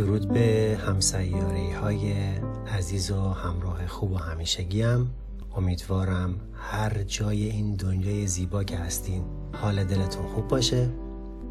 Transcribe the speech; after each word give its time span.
درود 0.00 0.28
به 0.28 0.78
همسیاری 0.86 1.70
های 1.70 2.12
عزیز 2.78 3.10
و 3.10 3.20
همراه 3.20 3.86
خوب 3.86 4.12
و 4.12 4.16
همیشگیم. 4.16 5.10
امیدوارم 5.56 6.34
هر 6.52 7.02
جای 7.02 7.44
این 7.44 7.74
دنیای 7.74 8.26
زیبا 8.26 8.64
که 8.64 8.76
هستین 8.76 9.22
حال 9.52 9.84
دلتون 9.84 10.26
خوب 10.26 10.48
باشه. 10.48 10.90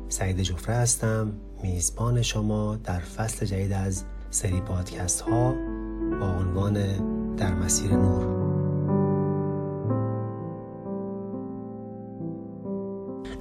سعید 0.07 0.41
جفره 0.41 0.75
هستم 0.75 1.33
میزبان 1.63 2.21
شما 2.21 2.75
در 2.75 2.99
فصل 2.99 3.45
جدید 3.45 3.71
از 3.71 4.03
سری 4.29 4.61
پادکست 4.61 5.21
ها 5.21 5.55
با 6.19 6.27
عنوان 6.27 6.73
در 7.35 7.53
مسیر 7.53 7.91
نور. 7.91 8.25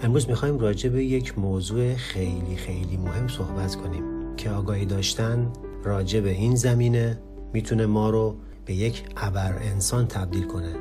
امروز 0.02 0.28
می‌خوایم 0.28 0.58
راجع 0.58 0.88
به 0.88 1.04
یک 1.04 1.38
موضوع 1.38 1.94
خیلی 1.94 2.56
خیلی 2.56 2.96
مهم 2.96 3.28
صحبت 3.28 3.76
کنیم. 3.76 4.17
که 4.38 4.50
آگاهی 4.50 4.86
داشتن 4.86 5.52
راجع 5.84 6.20
به 6.20 6.30
این 6.30 6.54
زمینه 6.54 7.18
می‌تونه 7.52 7.86
ما 7.86 8.10
رو 8.10 8.36
به 8.64 8.74
یک 8.74 9.04
ابر 9.16 9.58
انسان 9.62 10.06
تبدیل 10.06 10.46
کنه. 10.46 10.74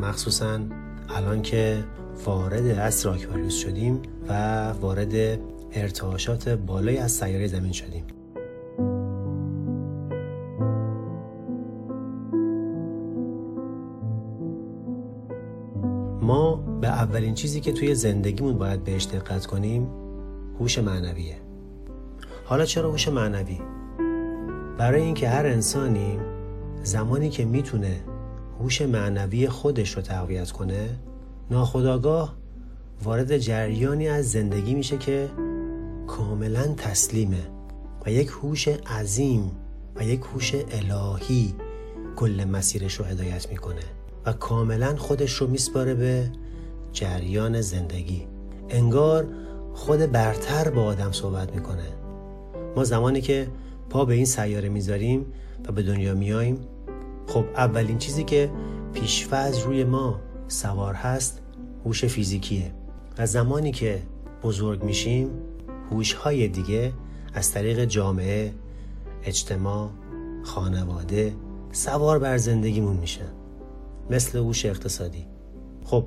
مخصوصا 0.00 0.60
الان 1.08 1.42
که 1.42 1.84
وارد 2.24 2.68
عصر 2.68 3.08
آکواریوس 3.08 3.54
شدیم 3.54 4.02
و 4.28 4.68
وارد 4.70 5.40
ارتعاشات 5.72 6.48
بالای 6.48 6.96
از 6.96 7.12
سیاره 7.12 7.46
زمین 7.46 7.72
شدیم. 7.72 8.04
ما 16.22 16.56
به 16.80 16.88
اولین 16.88 17.34
چیزی 17.34 17.60
که 17.60 17.72
توی 17.72 17.94
زندگیمون 17.94 18.58
باید 18.58 18.84
بهش 18.84 19.06
دقت 19.06 19.46
کنیم 19.46 19.88
هوش 20.60 20.78
معنویه. 20.78 21.45
حالا 22.48 22.64
چرا 22.64 22.90
هوش 22.90 23.08
معنوی؟ 23.08 23.60
برای 24.78 25.02
اینکه 25.02 25.28
هر 25.28 25.46
انسانی 25.46 26.18
زمانی 26.82 27.30
که 27.30 27.44
می‌تونه 27.44 28.00
هوش 28.60 28.82
معنوی 28.82 29.48
خودش 29.48 29.96
رو 29.96 30.02
تقویت 30.02 30.50
کنه 30.50 30.88
ناخداگاه 31.50 32.36
وارد 33.04 33.38
جریانی 33.38 34.08
از 34.08 34.30
زندگی 34.30 34.74
میشه 34.74 34.98
که 34.98 35.28
کاملا 36.06 36.74
تسلیمه 36.76 37.48
و 38.06 38.10
یک 38.10 38.28
هوش 38.28 38.68
عظیم 38.68 39.50
و 39.96 40.04
یک 40.04 40.20
هوش 40.20 40.54
الهی 40.54 41.54
کل 42.16 42.44
مسیرش 42.44 42.94
رو 42.94 43.04
هدایت 43.04 43.50
می‌کنه 43.50 43.82
و 44.26 44.32
کاملا 44.32 44.96
خودش 44.96 45.32
رو 45.32 45.46
میسپاره 45.46 45.94
به 45.94 46.30
جریان 46.92 47.60
زندگی. 47.60 48.26
انگار 48.68 49.26
خود 49.74 50.12
برتر 50.12 50.70
با 50.70 50.84
آدم 50.84 51.12
صحبت 51.12 51.54
می‌کنه. 51.54 52.05
ما 52.76 52.84
زمانی 52.84 53.20
که 53.20 53.48
پا 53.90 54.04
به 54.04 54.14
این 54.14 54.24
سیاره 54.24 54.68
می‌ذاریم 54.68 55.26
و 55.68 55.72
به 55.72 55.82
دنیا 55.82 56.14
میاییم 56.14 56.58
خب 57.26 57.44
اولین 57.56 57.98
چیزی 57.98 58.24
که 58.24 58.50
پیشفز 58.94 59.58
روی 59.58 59.84
ما 59.84 60.20
سوار 60.48 60.94
هست 60.94 61.42
هوش 61.84 62.04
فیزیکیه. 62.04 62.72
و 63.18 63.26
زمانی 63.26 63.72
که 63.72 64.02
بزرگ 64.42 64.84
میشیم 64.84 65.30
هوش 65.90 66.12
های 66.12 66.48
دیگه 66.48 66.92
از 67.34 67.52
طریق 67.52 67.84
جامعه 67.84 68.52
اجتماع 69.24 69.90
خانواده 70.42 71.32
سوار 71.72 72.18
بر 72.18 72.36
زندگیمون 72.36 72.96
میشن. 72.96 73.32
مثل 74.10 74.38
هوش 74.38 74.66
اقتصادی. 74.66 75.26
خب 75.84 76.04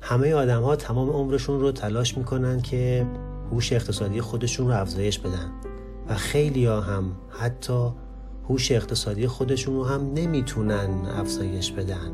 همه 0.00 0.34
آدم 0.34 0.62
ها 0.62 0.76
تمام 0.76 1.10
عمرشون 1.10 1.60
رو 1.60 1.72
تلاش 1.72 2.18
می‌کنن 2.18 2.60
که 2.60 3.06
هوش 3.52 3.72
اقتصادی 3.72 4.20
خودشون 4.20 4.68
رو 4.68 4.74
افزایش 4.74 5.18
بدن. 5.18 5.71
و 6.08 6.14
خیلی 6.14 6.64
ها 6.64 6.80
هم 6.80 7.12
حتی 7.30 7.90
هوش 8.48 8.72
اقتصادی 8.72 9.26
خودشون 9.26 9.74
رو 9.74 9.84
هم 9.84 10.12
نمی‌تونن 10.12 10.88
افزایش 11.18 11.72
بدن 11.72 12.12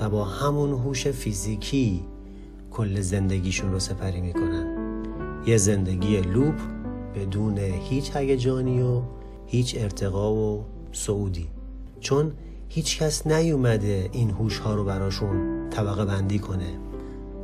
و 0.00 0.10
با 0.10 0.24
همون 0.24 0.70
هوش 0.70 1.08
فیزیکی 1.08 2.04
کل 2.70 3.00
زندگیشون 3.00 3.72
رو 3.72 3.78
سپری 3.78 4.20
می‌کنن. 4.20 4.74
یه 5.46 5.56
زندگی 5.56 6.20
لوپ 6.20 6.60
بدون 7.14 7.58
هیچ 7.58 8.16
هیجانی 8.16 8.82
و 8.82 9.02
هیچ 9.46 9.76
ارتقا 9.78 10.34
و 10.34 10.64
سعودی 10.92 11.48
چون 12.00 12.32
هیچ 12.68 12.98
کس 12.98 13.26
نیومده 13.26 14.08
این 14.12 14.30
هوش 14.30 14.58
ها 14.58 14.74
رو 14.74 14.84
براشون 14.84 15.70
طبقه 15.70 16.04
بندی 16.04 16.38
کنه 16.38 16.78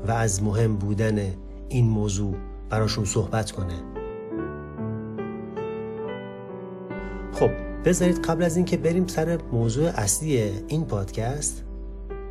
و 0.06 0.10
از 0.10 0.42
مهم 0.42 0.76
بودن 0.76 1.34
این 1.68 1.88
موضوع 1.88 2.34
براشون 2.70 3.04
صحبت 3.04 3.50
کنه. 3.50 3.74
خب 7.34 7.50
بذارید 7.84 8.18
قبل 8.18 8.42
از 8.42 8.56
اینکه 8.56 8.76
بریم 8.76 9.06
سر 9.06 9.38
موضوع 9.52 9.88
اصلی 9.88 10.42
این 10.68 10.84
پادکست 10.84 11.64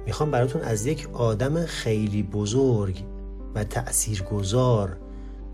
می‌خوام 0.06 0.32
براتون 0.32 0.62
از 0.62 0.86
یک 0.86 1.08
آدم 1.14 1.66
خیلی 1.66 2.24
بزرگ 2.24 3.04
و 3.56 3.64
تأثیرگذار 3.64 4.98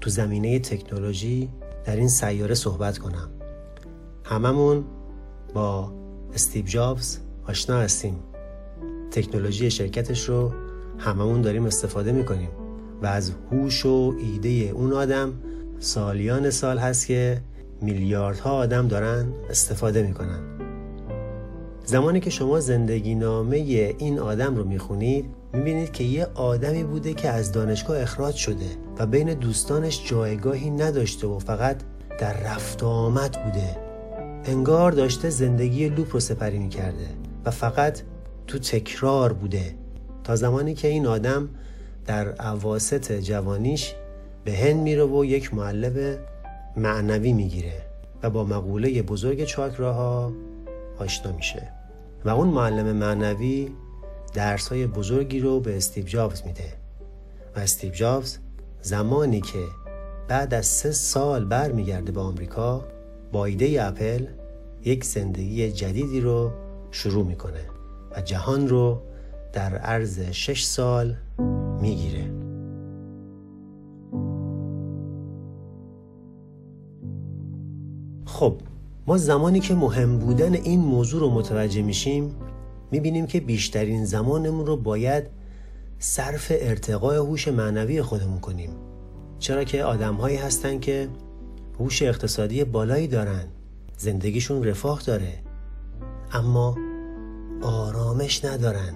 تو 0.02 0.10
زمینه 0.10 0.60
تکنولوژی 0.60 1.50
در 1.86 1.96
این 1.96 2.08
سیاره 2.08 2.56
صحبت 2.56 2.98
کنم. 2.98 3.30
هممون 4.24 4.84
با 5.54 5.94
استیو 6.34 6.66
جابز 6.66 7.18
آشنا 7.48 7.78
هستیم. 7.78 8.16
تکنولوژی 9.12 9.72
شرکتش 9.72 10.30
رو 10.30 10.54
هممون 10.98 11.42
داریم 11.42 11.66
استفاده 11.66 12.12
می‌کنیم 12.12 12.50
و 13.02 13.06
از 13.06 13.32
هوش 13.52 13.86
و 13.86 14.16
ایده 14.20 14.50
اون 14.50 14.94
آدم 14.94 15.34
سالیان 15.80 16.50
سال 16.50 16.78
هست 16.78 17.08
که 17.08 17.42
میلیاردها 17.82 18.52
آدم 18.52 18.88
دارن 18.88 19.26
استفاده 19.50 20.04
می‌کنن. 20.04 20.40
زمانی 21.86 22.20
که 22.20 22.30
شما 22.30 22.60
زندگی 22.60 23.16
نامه 23.16 23.58
این 23.98 24.20
آدم 24.20 24.56
رو 24.56 24.64
می‌خونید 24.64 25.26
می‌بینید 25.54 25.92
که 25.92 26.04
یه 26.04 26.28
آدمی 26.36 26.84
بوده 26.84 27.14
که 27.14 27.30
از 27.30 27.52
دانشگاه 27.52 28.02
اخراج 28.02 28.36
شده 28.36 28.66
و 29.00 29.06
بین 29.06 29.34
دوستانش 29.34 30.10
جایگاهی 30.10 30.70
نداشته 30.70 31.28
و 31.28 31.40
فقط 31.40 31.78
در 32.20 32.34
رفت 32.34 32.84
آمد 32.84 33.44
بوده. 33.44 33.78
انگار 34.46 34.92
داشته 34.92 35.30
زندگی 35.30 35.90
لوپ 35.90 36.14
رو 36.14 36.20
سپری 36.20 36.60
می‌کرده 36.60 37.08
و 37.46 37.52
فقط 37.52 38.02
تو 38.48 38.60
تکرار 38.60 39.34
بوده. 39.34 39.76
تا 40.24 40.36
زمانی 40.36 40.74
که 40.74 40.88
این 40.88 41.08
آدم 41.08 41.50
در 42.06 42.32
عواست 42.32 43.12
جوانیش 43.12 43.94
به 44.44 44.54
هند 44.54 44.80
میره 44.80 45.06
و 45.06 45.26
یک 45.26 45.54
معلم 45.54 46.18
معنوی 46.80 47.34
می‌گیره 47.34 47.82
و 48.24 48.30
با 48.30 48.44
مقوله 48.44 49.02
بزرگ 49.02 49.44
چاکراها 49.44 50.34
آشنا 50.98 51.32
میشه. 51.32 51.72
و 52.26 52.30
اون 52.30 52.48
معلم 52.48 52.96
معنوی 52.96 53.70
درس 54.34 54.68
های 54.68 54.88
بزرگی 54.88 55.40
رو 55.40 55.60
به 55.60 55.78
استیو 55.78 56.06
جابز 56.06 56.44
میده. 56.46 56.74
و 57.56 57.60
استیو 57.60 57.92
جابز 57.92 58.38
زمانی 58.82 59.42
که 59.42 59.64
بعد 60.28 60.54
از 60.54 60.66
سه 60.66 60.92
سال 60.92 61.46
برمیگرده 61.46 62.12
به 62.12 62.22
آمریکا 62.22 62.86
با 63.32 63.46
ایده 63.46 63.86
اپل 63.86 64.26
یک 64.86 65.04
زندگی 65.04 65.72
جدیدی 65.72 66.22
رو 66.22 66.52
شروع 66.92 67.26
می‌کنه 67.26 67.62
و 68.12 68.22
جهان 68.22 68.68
رو 68.68 69.02
در 69.54 69.76
عرض 69.76 70.20
شش 70.20 70.64
سال 70.64 71.16
می‌گیره. 71.82 72.39
خب 78.40 78.56
ما 79.08 79.18
زمانی 79.18 79.60
که 79.60 79.76
مهم 79.76 80.20
بودن 80.20 80.54
این 80.54 80.80
موضوع 80.80 81.22
رو 81.22 81.30
متوجه 81.30 81.82
میشیم 81.82 82.36
می‌بینیم 82.92 83.28
که 83.28 83.40
بیشترین 83.40 84.06
زمانمون 84.06 84.66
رو 84.66 84.78
باید 84.78 85.24
صرف 86.00 86.52
ارتقای 86.56 87.18
هوش 87.18 87.48
معنوی 87.48 88.02
خودمون 88.02 88.40
کنیم. 88.40 88.70
چرا 89.40 89.64
که 89.64 89.84
آدم 89.84 90.16
هایی 90.16 90.38
هستن 90.38 90.80
که 90.80 91.10
هوش 91.80 92.02
اقتصادی 92.02 92.64
بالایی 92.64 93.08
دارن 93.08 93.44
زندگیشون 93.98 94.64
رفاه 94.64 95.02
داره 95.02 95.34
اما 96.32 96.78
آرامش 97.62 98.46
ندارن. 98.46 98.94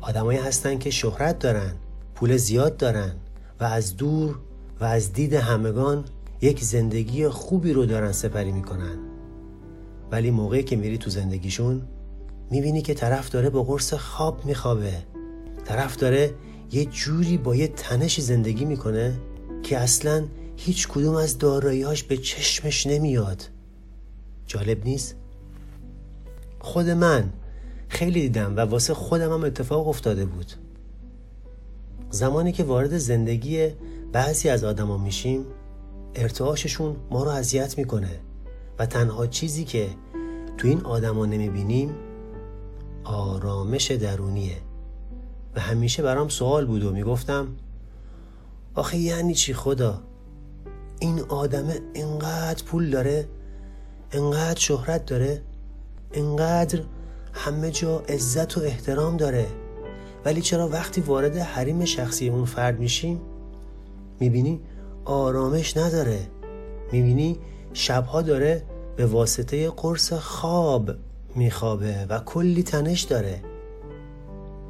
آدمایی 0.00 0.38
هستن 0.38 0.78
که 0.78 0.90
شهرت 0.90 1.38
دارن 1.38 1.72
پول 2.14 2.36
زیاد 2.36 2.76
دارن 2.76 3.12
و 3.60 3.64
از 3.64 3.96
دور 3.96 4.38
و 4.80 4.84
از 4.84 5.12
دید 5.12 5.34
همگان 5.34 6.04
یک 6.42 6.64
زندگی 6.64 7.28
خوبی 7.28 7.72
رو 7.72 7.86
دارن 7.86 8.12
سپری 8.12 8.52
می‌کنن. 8.52 8.98
ولی 10.10 10.30
موقعی 10.30 10.62
که 10.62 10.76
میری 10.76 10.98
تو 10.98 11.10
زندگیشون 11.10 11.82
می‌بینی 12.50 12.82
که 12.82 12.94
طرف 12.94 13.30
داره 13.30 13.50
با 13.50 13.62
قرص 13.62 13.94
خواب 13.94 14.44
میخوابه. 14.44 14.92
طرف 15.64 15.96
داره 15.96 16.34
یه 16.72 16.84
جوری 16.84 17.36
با 17.36 17.56
یه 17.56 17.68
تنش 17.68 18.20
زندگی 18.20 18.64
می‌کنه 18.64 19.14
که 19.62 19.78
اصلا 19.78 20.24
هیچ 20.56 20.88
کدوم 20.88 21.14
از 21.14 21.38
داراییهاش 21.38 22.02
به 22.02 22.16
چشمش 22.16 22.86
نمیاد. 22.86 23.48
جالب 24.46 24.84
نیست؟ 24.84 25.16
خود 26.60 26.90
من 26.90 27.32
خیلی 27.88 28.20
دیدم 28.20 28.56
و 28.56 28.60
واسه 28.60 28.94
خودم 28.94 29.32
هم 29.32 29.44
اتفاق 29.44 29.88
افتاده 29.88 30.24
بود. 30.24 30.52
زمانی 32.10 32.52
که 32.52 32.64
وارد 32.64 32.98
زندگی 32.98 33.68
بعضی 34.12 34.48
از 34.48 34.64
آدما 34.64 34.98
میشیم 34.98 35.44
ارتعاششون 36.14 36.96
ما 37.10 37.22
رو 37.22 37.30
اذیت 37.30 37.78
می‌کنه 37.78 38.20
و 38.78 38.86
تنها 38.86 39.26
چیزی 39.26 39.64
که 39.64 39.88
تو 40.58 40.68
این 40.68 40.80
آدما 40.80 41.26
نمی‌بینیم 41.26 41.94
آرامش 43.04 43.90
درونیه. 43.90 44.56
و 45.54 45.60
همیشه 45.60 46.02
برام 46.02 46.28
سوال 46.28 46.66
بود 46.66 46.84
و 46.84 46.92
می‌گفتم 46.92 47.48
آخه 48.74 48.96
یعنی 48.98 49.34
چی 49.34 49.54
خدا؟ 49.54 50.02
این 51.00 51.20
آدمه 51.20 51.80
انقدر 51.94 52.64
پول 52.64 52.90
داره 52.90 53.28
انقدر 54.12 54.60
شهرت 54.60 55.06
داره 55.06 55.42
انقدر 56.12 56.80
همه 57.32 57.70
جا 57.70 57.98
عزت 57.98 58.58
و 58.58 58.60
احترام 58.60 59.16
داره. 59.16 59.46
ولی 60.24 60.40
چرا 60.40 60.68
وقتی 60.68 61.00
وارد 61.00 61.36
حریم 61.36 61.84
شخصی 61.84 62.28
اون 62.28 62.44
فرد 62.44 62.80
میشیم 62.80 63.20
می‌بینی 64.20 64.60
آرامش 65.04 65.76
نداره. 65.76 66.20
می‌بینی 66.92 67.38
شبها 67.72 68.22
داره 68.22 68.62
به 68.96 69.06
واسطه 69.06 69.70
قرص 69.70 70.12
خواب 70.12 70.90
میخوابه 71.36 72.06
و 72.08 72.18
کلی 72.18 72.62
تنش 72.62 73.02
داره. 73.02 73.40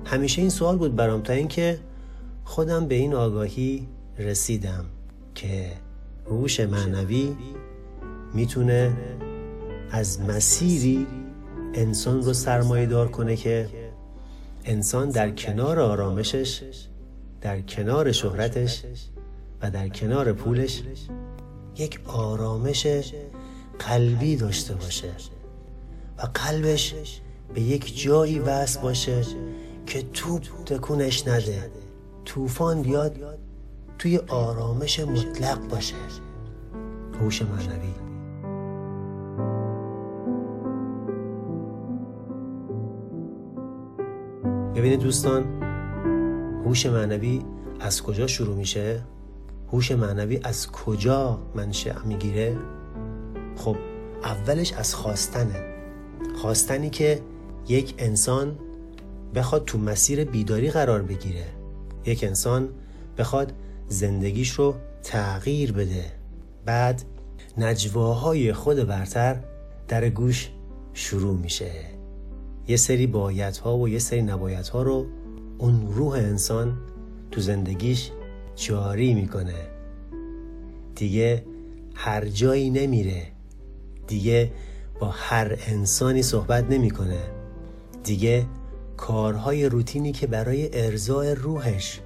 همیشه 0.04 0.40
این 0.40 0.50
سوال 0.50 0.76
بود 0.76 0.96
برام 0.96 1.22
تا 1.22 1.32
اینکه 1.32 1.78
خودم 2.44 2.86
به 2.86 2.94
این 2.94 3.14
آگاهی 3.14 3.88
رسیدم 4.18 4.84
که 5.34 5.72
هوش 6.26 6.60
معنوی 6.60 7.36
می‌تونه 8.34 8.96
از 9.90 10.20
مسیری 10.20 11.06
انسان 11.74 12.22
رو 12.22 12.32
سرمایه 12.32 12.86
دار 12.86 13.08
کنه 13.08 13.36
که 13.36 13.68
انسان 14.64 15.08
در 15.08 15.30
کنار 15.30 15.80
آرامشش 15.80 16.62
در 17.40 17.60
کنار 17.60 18.12
شهرتش 18.12 18.82
و 19.62 19.70
در 19.70 19.88
کنار 19.88 20.32
پولش 20.32 20.82
یک 21.76 22.00
آرامش 22.06 22.86
قلبی 23.78 24.36
داشته 24.36 24.74
باشه 24.74 25.10
و 26.18 26.22
قلبش 26.34 26.94
به 27.54 27.60
یک 27.60 28.02
جایی 28.02 28.38
وصل 28.38 28.80
باشه 28.80 29.22
که 29.86 30.02
توپ 30.02 30.42
تکونش 30.66 31.28
نده. 31.28 31.70
طوفان 32.24 32.82
بیاد 32.82 33.38
توی 33.98 34.16
آرامش 34.28 35.00
مطلق 35.00 35.68
باشه. 35.68 35.94
هوش 37.20 37.42
معنوی. 37.42 37.94
ببینید 44.74 45.00
دوستان 45.00 45.62
هوش 46.64 46.86
معنوی 46.86 47.44
از 47.80 48.02
کجا 48.02 48.26
شروع 48.26 48.56
میشه؟ 48.56 49.02
هوش 49.72 49.92
معنوی 49.92 50.40
از 50.44 50.72
کجا 50.72 51.38
منشأ 51.54 52.04
می‌گیره 52.04 52.56
خب 53.56 53.76
اولش 54.24 54.72
از 54.72 54.94
خواستنه. 54.94 55.64
خواستنی 56.36 56.90
که 56.90 57.20
یک 57.68 57.94
انسان 57.98 58.58
بخواد 59.34 59.64
تو 59.64 59.78
مسیر 59.78 60.24
بیداری 60.24 60.70
قرار 60.70 61.02
بگیره. 61.02 61.44
یک 62.06 62.24
انسان 62.24 62.68
بخواد 63.18 63.52
زندگیش 63.88 64.50
رو 64.50 64.74
تغییر 65.02 65.72
بده. 65.72 66.04
بعد 66.64 67.02
نجواهای 67.58 68.52
خود 68.52 68.76
برتر 68.76 69.36
در 69.88 70.08
گوش 70.08 70.50
شروع 70.92 71.36
میشه. 71.36 71.70
یه 72.68 72.76
سری 72.76 73.06
بایدها 73.06 73.78
و 73.78 73.88
یه 73.88 73.98
سری 73.98 74.22
نبایدها 74.22 74.82
رو 74.82 75.06
اون 75.58 75.92
روح 75.94 76.12
انسان 76.12 76.78
تو 77.30 77.40
زندگیش 77.40 78.10
جاری 78.56 79.14
می‌کنه. 79.14 79.54
دیگه 80.94 81.44
هر 81.94 82.24
جایی 82.24 82.70
نمیره. 82.70 83.26
دیگه 84.06 84.52
با 85.00 85.08
هر 85.08 85.56
انسانی 85.66 86.22
صحبت 86.22 86.70
نمی‌کنه. 86.70 87.20
دیگه 88.04 88.46
کارهای 88.96 89.68
روتینی 89.68 90.12
که 90.12 90.26
برای 90.26 90.84
ارزای 90.84 91.34
روحش 91.34 92.00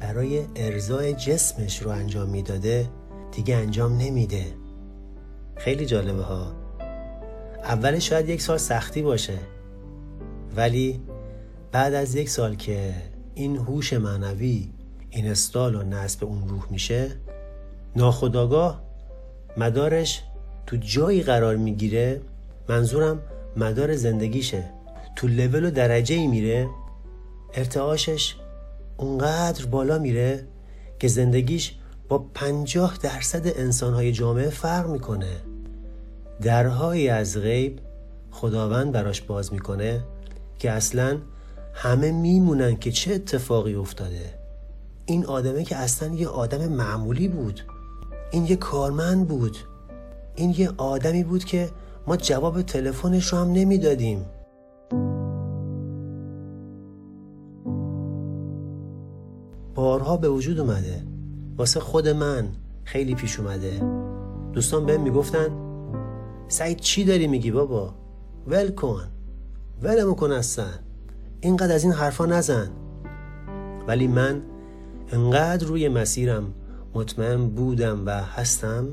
برای 0.00 0.44
ارزای 0.56 1.14
جسمش 1.14 1.82
رو 1.82 1.90
انجام 1.90 2.28
می‌داده 2.28 2.88
دیگه 3.32 3.56
انجام 3.56 3.96
نمیده. 3.96 4.44
خیلی 5.56 5.86
جالبه 5.86 6.22
ها. 6.22 6.52
اولش 7.64 8.08
شاید 8.08 8.28
یک 8.28 8.42
سال 8.42 8.58
سختی 8.58 9.02
باشه. 9.02 9.38
ولی 10.56 11.00
بعد 11.72 11.94
از 11.94 12.14
یک 12.14 12.28
سال 12.28 12.54
که 12.54 12.94
این 13.34 13.56
هوش 13.56 13.92
معنوی 13.92 14.68
این 15.16 15.30
استال 15.30 15.74
و 15.74 15.82
نصب 15.82 16.24
اون 16.24 16.48
روح 16.48 16.66
میشه 16.70 17.10
ناخداگاه 17.96 18.82
مدارش 19.56 20.22
تو 20.66 20.76
جایی 20.76 21.22
قرار 21.22 21.56
می‌گیره 21.56 22.20
منظورم 22.68 23.22
مدار 23.56 23.96
زندگیشه. 23.96 24.64
تو 25.16 25.28
لول 25.28 25.64
و 25.64 25.70
درجه 25.70 26.14
ای 26.14 26.26
میره 26.26 26.68
ارتعاشش 27.54 28.34
اونقدر 28.96 29.66
بالا 29.66 29.98
میره 29.98 30.46
که 30.98 31.08
زندگیش 31.08 31.74
با 32.08 32.18
پنجاه 32.18 32.98
درصد 33.02 33.58
انسانهای 33.58 34.12
جامعه 34.12 34.50
فرق 34.50 34.88
می‌کنه. 34.90 35.36
درهایی 36.42 37.08
از 37.08 37.38
غیب 37.38 37.78
خداوند 38.30 38.92
براش 38.92 39.20
باز 39.20 39.52
می‌کنه 39.52 40.04
که 40.58 40.70
اصلا 40.70 41.18
همه 41.74 42.12
میمونن 42.12 42.76
که 42.76 42.92
چه 42.92 43.14
اتفاقی 43.14 43.74
افتاده. 43.74 44.45
این 45.06 45.26
آدمه 45.26 45.64
که 45.64 45.76
اصلا 45.76 46.14
یه 46.14 46.28
آدم 46.28 46.68
معمولی 46.68 47.28
بود. 47.28 47.60
این 48.30 48.46
یه 48.46 48.56
کارمند 48.56 49.28
بود. 49.28 49.56
این 50.34 50.54
یه 50.58 50.70
آدمی 50.76 51.24
بود 51.24 51.44
که 51.44 51.70
ما 52.06 52.16
جواب 52.16 52.62
تلفنش 52.62 53.26
رو 53.26 53.38
هم 53.38 53.52
نمی‌دادیم. 53.52 54.24
بارها 59.74 60.16
به 60.16 60.28
وجود 60.28 60.60
اومده. 60.60 61.02
واسه 61.58 61.80
خود 61.80 62.08
من 62.08 62.48
خیلی 62.84 63.14
پیش 63.14 63.40
اومده. 63.40 63.82
دوستان 64.52 64.86
بهم 64.86 65.02
می‌گفتن 65.02 65.48
سعید 66.48 66.80
چی 66.80 67.04
داری 67.04 67.26
میگی 67.26 67.50
بابا؟ 67.50 67.94
ول 68.46 68.70
کن. 68.70 69.02
ولمو 69.82 70.14
کن 70.14 70.32
اصلا. 70.32 70.66
اینقدر 71.40 71.74
از 71.74 71.84
این 71.84 71.92
حرفا 71.92 72.26
نزن. 72.26 72.70
ولی 73.88 74.06
من 74.06 74.42
انقدر 75.12 75.66
روی 75.66 75.88
مسیرم 75.88 76.52
مطمئن 76.94 77.48
بودم 77.48 78.06
و 78.06 78.10
هستم 78.10 78.88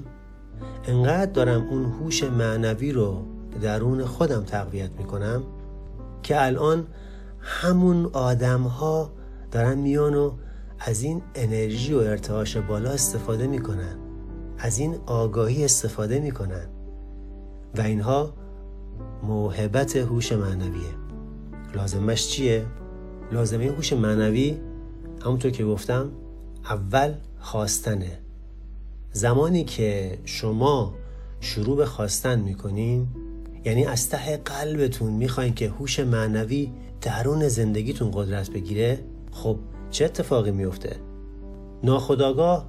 انقدر 0.88 1.32
دارم 1.32 1.68
اون 1.70 1.86
هوش 1.86 2.24
معنوی 2.24 2.92
رو 2.92 3.26
درون 3.62 4.06
خودم 4.06 4.44
تقویت 4.44 4.92
می‌کنم 4.98 5.44
که 6.24 6.46
الان 6.46 6.88
همون 7.40 8.06
آدم 8.14 8.62
ها 8.62 9.12
دارن 9.52 9.78
میان 9.78 10.16
و 10.16 10.32
از 10.80 11.04
این 11.04 11.22
انرژی 11.36 11.94
و 11.94 11.98
ارتعاش 11.98 12.58
بالا 12.58 12.90
استفاده 12.90 13.48
می‌کنن 13.48 13.98
از 14.58 14.80
این 14.80 14.96
آگاهی 15.06 15.66
استفاده 15.66 16.20
می‌کنن 16.20 16.68
و 17.78 17.82
اینها 17.82 18.34
موهبت 19.24 19.96
هوش 19.96 20.32
معنویه 20.32 20.94
لازمش 21.76 22.28
چیه؟ 22.28 22.66
لازمه 23.32 23.66
هوش 23.66 23.94
معنوی 23.94 24.58
همونطور 25.24 25.52
که 25.52 25.66
گفتم 25.66 26.12
اول 26.66 27.14
خواستنه. 27.40 28.20
زمانی 29.12 29.64
که 29.64 30.18
شما 30.26 30.94
شروع 31.40 31.78
به 31.78 31.86
خواستن 31.86 32.40
می‌کنین 32.40 33.08
یعنی 33.66 33.86
از 33.86 34.10
ته 34.10 34.38
قلبتون 34.38 35.14
می‌خواین 35.14 35.54
که 35.54 35.70
هوش 35.70 36.00
معنوی 36.00 36.72
درون 37.02 37.48
زندگیتون 37.48 38.12
قدرت 38.14 38.50
بگیره 38.50 39.00
خب 39.32 39.58
چه 39.92 40.06
اتفاقی 40.06 40.52
میفته 40.52 40.96
ناخودآگاه 41.84 42.68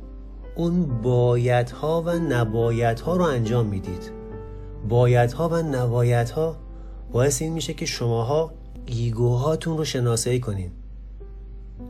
اون 0.57 1.03
بایدها 1.03 2.03
و 2.07 2.11
نبایدها 2.11 3.17
رو 3.17 3.25
انجام 3.25 3.67
می‌دید. 3.67 4.11
بایدها 4.89 5.49
و 5.49 5.55
نبایدها 5.55 6.57
باعث 7.13 7.43
این 7.43 7.53
میشه 7.53 7.75
که 7.75 7.87
شماها 7.87 8.53
ego 8.87 9.26
هاتون 9.26 9.79
رو 9.79 9.85
شناسایی 9.85 10.41
کنین. 10.41 10.71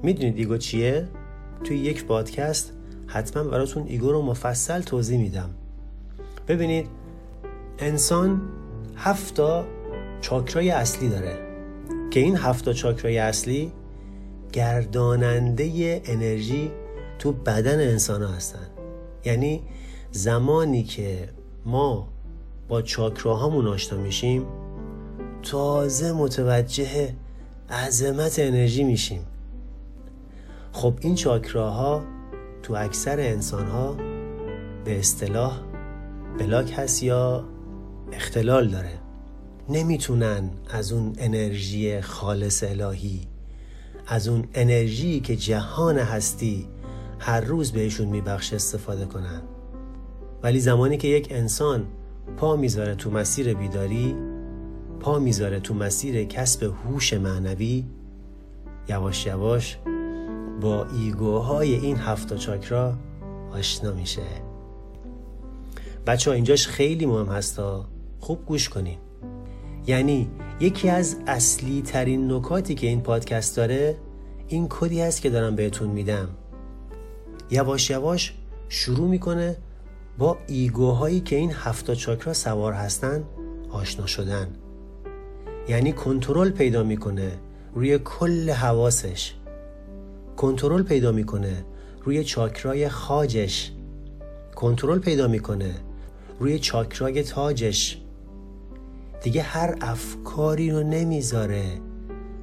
می‌دونید 0.03 0.39
ego 0.39 0.57
چیه؟ 0.57 1.09
توی 1.65 1.79
یک 1.79 2.05
پادکست 2.05 2.73
حتما 3.07 3.45
براتون 3.45 3.87
ایگو 3.87 4.13
رو 4.13 4.23
مفصل 4.23 4.81
توضیح 4.81 5.19
میدم. 5.19 5.51
ببینید 6.49 6.87
انسان 7.79 8.43
هفتا 8.97 9.65
چاکرای 10.21 10.71
اصلی 10.71 11.09
داره. 11.09 11.39
که 12.11 12.21
این 12.21 12.37
هفتا 12.37 12.73
چاکرای 12.73 13.19
اصلی 13.19 13.73
گرداننده 14.53 16.03
انرژی 16.05 16.71
تو 17.19 17.33
بدن 17.33 17.81
انسان 17.81 18.23
ها 18.23 18.29
هستن. 18.29 18.67
یعنی 19.25 19.63
زمانی 20.11 20.83
که 20.83 21.29
ما 21.67 22.09
با 22.69 22.83
چاکراهامون 22.83 23.67
آشنا 23.67 23.99
میشیم 23.99 24.47
تازه 25.43 26.13
متوجه 26.13 27.15
عظمت 27.71 28.39
انرژی 28.39 28.85
میشیم. 28.85 29.27
خب 30.77 30.95
این 31.01 31.15
چاکراها 31.15 32.05
تو 32.63 32.75
اکثر 32.75 33.21
انسان 33.21 33.67
ها 33.67 33.97
به 34.85 34.99
اصطلاح 34.99 35.61
بلاک 36.39 36.75
هست 36.77 37.03
یا 37.03 37.45
اختلال 38.13 38.69
داره. 38.69 38.99
نمی‌تونن 39.69 40.51
از 40.71 40.93
اون 40.93 41.13
انرژی 41.19 42.01
خالص 42.01 42.65
الهی 42.65 43.21
از 44.07 44.29
اون 44.29 44.45
انرژی 44.55 45.21
که 45.21 45.37
جهان 45.37 45.99
هستی 45.99 46.69
هر 47.19 47.41
روز 47.41 47.73
بهشون 47.73 48.09
میبخش 48.09 48.53
استفاده 48.53 49.05
کنن. 49.05 49.43
ولی 50.43 50.61
زمانی 50.61 50.97
که 50.97 51.09
یک 51.09 51.29
انسان 51.31 51.87
پا 52.37 52.57
می‌ذاره 52.57 52.95
تو 52.95 53.11
مسیر 53.11 53.55
بیداری 53.55 54.17
پا 55.01 55.19
می‌ذاره 55.19 55.61
تو 55.61 55.75
مسیر 55.75 56.25
کسب 56.25 56.63
هوش 56.63 57.13
معنوی 57.13 57.85
یواش 58.89 59.27
یواش 59.27 59.79
با 60.61 60.87
ایگوهای 60.87 61.75
این 61.75 61.97
هفت 61.97 62.37
چاکرا 62.37 62.95
آشنا 63.53 63.93
میشه. 63.93 64.23
بچه 66.07 66.31
ها 66.31 66.35
اینجاش 66.35 66.67
خیلی 66.67 67.07
مهم 67.07 67.27
هستا 67.27 67.85
خوب 68.21 68.47
گوش 68.47 68.69
کنین. 68.69 68.99
یعنی 69.87 70.31
یکی 70.61 70.89
از 70.89 71.17
اصلی 71.27 71.83
ترین 71.83 72.33
نکاتی 72.33 72.75
که 72.75 72.87
این 72.87 73.01
پادکست 73.01 73.57
داره 73.57 73.97
این 74.49 74.67
کدی 74.71 75.01
هست 75.01 75.23
که 75.23 75.31
دارم 75.31 75.57
بهتون 75.57 75.89
میدم. 75.89 76.29
یواش 77.51 77.91
یواش 77.91 78.35
شروع 78.69 79.09
می‌کنه 79.09 79.57
با 80.19 80.39
ایگوهایی 80.47 81.21
که 81.21 81.37
این 81.37 81.53
هفتا 81.55 81.95
چاکرا 81.95 82.33
سوار 82.33 82.73
هستن 82.73 83.25
آشنا 83.71 84.07
شدن. 84.07 84.49
یعنی 85.69 85.93
کنترل 85.93 86.51
پیدا 86.51 86.83
می‌کنه 86.83 87.33
روی 87.75 87.99
کل 87.99 88.51
حواسش. 88.51 89.35
کنترل 90.37 90.83
پیدا 90.83 91.13
می‌کنه 91.13 91.65
روی 92.03 92.25
چاکرای 92.25 92.89
خاجش. 92.89 93.73
کنترل 94.55 94.99
پیدا 94.99 95.29
می‌کنه 95.29 95.75
روی 96.41 96.59
چاکرای 96.59 97.23
تاجش. 97.23 98.01
دیگه 99.23 99.43
هر 99.43 99.77
افکاری 99.81 100.71
رو 100.71 100.83
نمی‌ذاره 100.83 101.65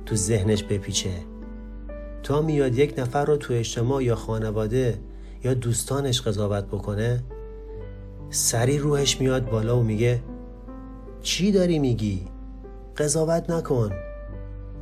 تو 0.05 0.15
ذهنش 0.15 0.63
بپیچه. 0.63 1.13
تا 2.23 2.41
میاد 2.41 2.77
یک 2.77 2.93
نفر 2.97 3.25
رو 3.25 3.37
تو 3.37 3.53
اجتماع 3.53 4.03
یا 4.03 4.15
خانواده 4.15 4.99
یا 5.43 5.53
دوستانش 5.53 6.21
قضاوت 6.21 6.65
بکنه 6.65 7.23
سری 8.29 8.77
روحش 8.77 9.21
میاد 9.21 9.49
بالا 9.49 9.79
و 9.79 9.83
میگه 9.83 10.23
چی 11.21 11.51
داری 11.51 11.79
میگی؟ 11.79 12.27
قضاوت 12.97 13.49
نکن. 13.49 13.91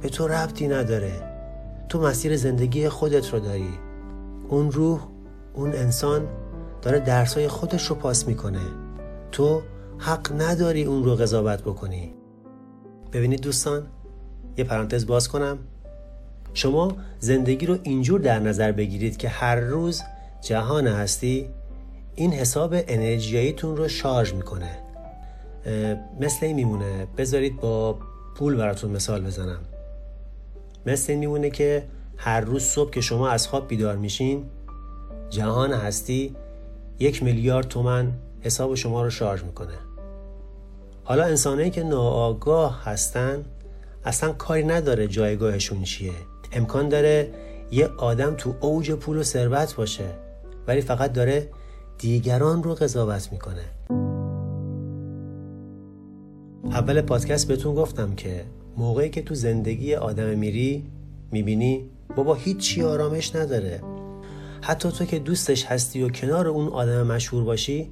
به 0.01 0.09
تو 0.09 0.27
ربطی 0.27 0.67
نداره. 0.67 1.28
تو 1.89 2.01
مسیر 2.01 2.38
زندگی 2.38 2.89
خودت 2.89 3.34
رو 3.34 3.39
داری. 3.39 3.74
اون 4.50 4.72
روح 4.72 5.08
اون 5.53 5.74
انسان 5.74 6.27
داره 6.81 7.00
درسای 7.00 7.48
خودش 7.48 7.86
رو 7.88 7.96
پاس 7.96 8.27
می‌کنه. 8.27 8.62
تو 9.31 9.62
حق 9.98 10.41
نداری 10.41 10.84
اون 10.84 11.03
رو 11.03 11.15
قضاوت 11.15 11.62
بکنی. 11.62 12.13
ببینید 13.13 13.41
دوستان 13.41 13.88
یه 14.58 14.63
پرانتز 14.63 15.05
باز 15.05 15.29
کنم. 15.29 15.58
شما 16.53 16.91
زندگی 17.19 17.65
رو 17.65 17.77
اینجور 17.84 18.19
در 18.19 18.39
نظر 18.39 18.72
بگیرید 18.72 19.17
که 19.17 19.29
هر 19.29 19.55
روز 19.55 20.01
جهان 20.41 20.88
هستی 20.88 21.50
این 22.15 22.34
حساب 22.34 22.74
انرژیاییتون 22.74 23.77
رو 23.77 23.88
شارژ 23.88 24.34
می‌کنه. 24.34 24.79
مثل 26.19 26.46
این 26.46 26.55
میمونه. 26.55 27.08
بذارید 27.17 27.60
با 27.60 28.00
پول 28.36 28.55
براتون 28.55 28.91
مثال 28.91 29.25
بزنم. 29.25 29.60
مثل 30.86 31.12
این 31.12 31.19
میمونه 31.19 31.50
که 31.50 31.83
هر 32.17 32.41
روز 32.41 32.63
صبح 32.63 32.89
که 32.89 33.01
شما 33.01 33.29
از 33.29 33.48
خواب 33.48 33.67
بیدار 33.67 33.95
میشین 33.95 34.45
جهان 35.29 35.74
هستی 35.74 36.36
یک 37.00 37.24
میلیارد 37.24 37.67
تومن 37.67 38.13
حساب 38.41 38.75
شما 38.75 39.03
رو 39.03 39.09
شارژ 39.09 39.43
می‌کنه. 39.43 39.74
حالا 41.03 41.24
انسانهایی 41.24 41.69
که 41.69 41.83
ناآگاه 41.83 42.83
هستن 42.83 43.45
اصلا 44.05 44.33
کاری 44.33 44.63
نداره 44.63 45.07
جایگاهشون 45.07 45.83
چیه. 45.83 46.12
امکان 46.51 46.89
داره 46.89 47.31
یه 47.71 47.88
آدم 47.88 48.36
تو 48.36 48.55
اوج 48.59 48.91
پول 48.91 49.17
و 49.17 49.24
ثروت 49.24 49.75
باشه 49.75 50.05
ولی 50.67 50.81
فقط 50.81 51.13
داره 51.13 51.50
دیگران 51.98 52.63
رو 52.63 52.75
قضاوت 52.75 53.29
می‌کنه. 53.31 53.65
اول 56.71 57.01
پادکست 57.01 57.48
بهتون 57.48 57.75
گفتم 57.75 58.15
که 58.15 58.45
موقعی 58.79 59.09
که 59.09 59.21
تو 59.21 59.36
زندگی 59.36 59.95
آدم 59.95 60.38
میری 60.38 60.83
می‌بینی 61.31 61.89
بابا 62.15 62.33
هیچی 62.33 62.83
آرامش 62.83 63.36
نداره. 63.36 63.81
حتی 64.62 64.91
تو 64.91 65.05
که 65.05 65.19
دوستش 65.19 65.65
هستی 65.65 66.03
و 66.03 66.09
کنار 66.09 66.48
اون 66.48 66.67
آدم 66.67 67.07
مشهور 67.07 67.43
باشی 67.43 67.91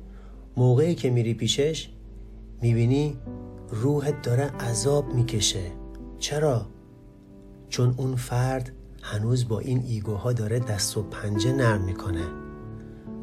موقعی 0.57 0.95
که 0.95 1.09
میری 1.09 1.33
پیشش 1.33 1.89
می‌بینی 2.61 3.17
روحت 3.69 4.21
داره 4.21 4.43
عذاب 4.43 5.13
می‌کشه. 5.13 5.71
چرا؟ 6.19 6.65
چون 7.69 7.93
اون 7.97 8.15
فرد 8.15 8.71
هنوز 9.01 9.47
با 9.47 9.59
این 9.59 9.83
ایگوها 9.87 10.33
داره 10.33 10.59
دست 10.59 10.97
و 10.97 11.03
پنجه 11.03 11.51
نرم 11.51 11.81
می‌کنه. 11.81 12.23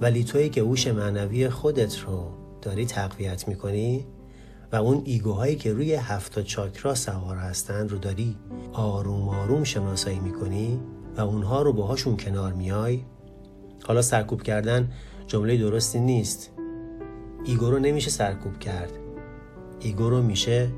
ولی 0.00 0.24
تویی 0.24 0.48
که 0.48 0.60
هوش 0.60 0.86
معنوی 0.86 1.48
خودت 1.48 1.98
رو 1.98 2.30
داری 2.62 2.86
تقویت 2.86 3.48
می‌کنی 3.48 4.06
و 4.74 4.76
اون 4.76 5.02
ایگوهایی 5.04 5.56
که 5.56 5.72
روی 5.72 5.94
هفت 5.94 6.40
چاکرا 6.40 6.94
سوار 6.94 7.36
هستن 7.36 7.88
رو 7.88 7.98
داری؟ 7.98 8.36
آروم 8.72 9.28
آروم 9.28 9.64
شناسایی 9.64 10.18
می‌کنی 10.18 10.80
و 11.16 11.20
اونها 11.20 11.62
رو 11.62 11.72
باهاشون 11.72 12.16
کنار 12.16 12.52
میای 12.52 13.00
حالا 13.84 14.02
سرکوب 14.02 14.42
کردن 14.42 14.92
جمله 15.26 15.56
درستی 15.56 16.00
نیست. 16.00 16.50
ego 17.44 17.70
رو 17.70 17.78
نمیشه 17.78 18.10
سرکوب 18.10 18.58
کرد. 18.58 18.92
ego 19.80 20.10
رو 20.10 20.22
میشه 20.22 20.68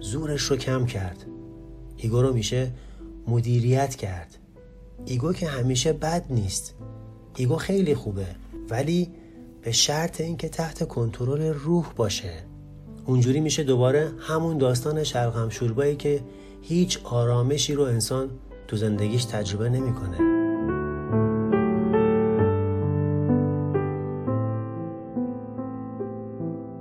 زورش 0.00 0.42
رو 0.42 0.56
کم 0.56 0.86
کرد. 0.86 1.26
ego 1.96 2.22
رو 2.22 2.32
میشه 2.32 2.72
مدیریت 3.28 3.94
کرد. 3.94 4.38
ego 5.06 5.32
که 5.32 5.48
همیشه 5.48 5.92
بد 5.92 6.24
نیست. 6.30 6.74
ego 7.36 7.56
خیلی 7.56 7.94
خوبه 7.94 8.26
ولی 8.70 9.10
به 9.62 9.72
شرط 9.72 10.20
اینکه 10.20 10.48
تحت 10.48 10.88
کنترل 10.88 11.42
روح 11.42 11.92
باشه. 11.96 12.55
اونجوری 13.06 13.40
میشه 13.40 13.62
دوباره 13.62 14.10
همون 14.18 14.58
داستان 14.58 15.04
شلغم 15.04 15.48
شوربایی 15.48 15.96
که 15.96 16.20
هیچ 16.62 16.98
آرامشی 17.04 17.74
رو 17.74 17.82
انسان 17.82 18.30
تو 18.68 18.76
زندگیش 18.76 19.24
تجربه 19.24 19.68
نمی‌کنه. 19.68 20.36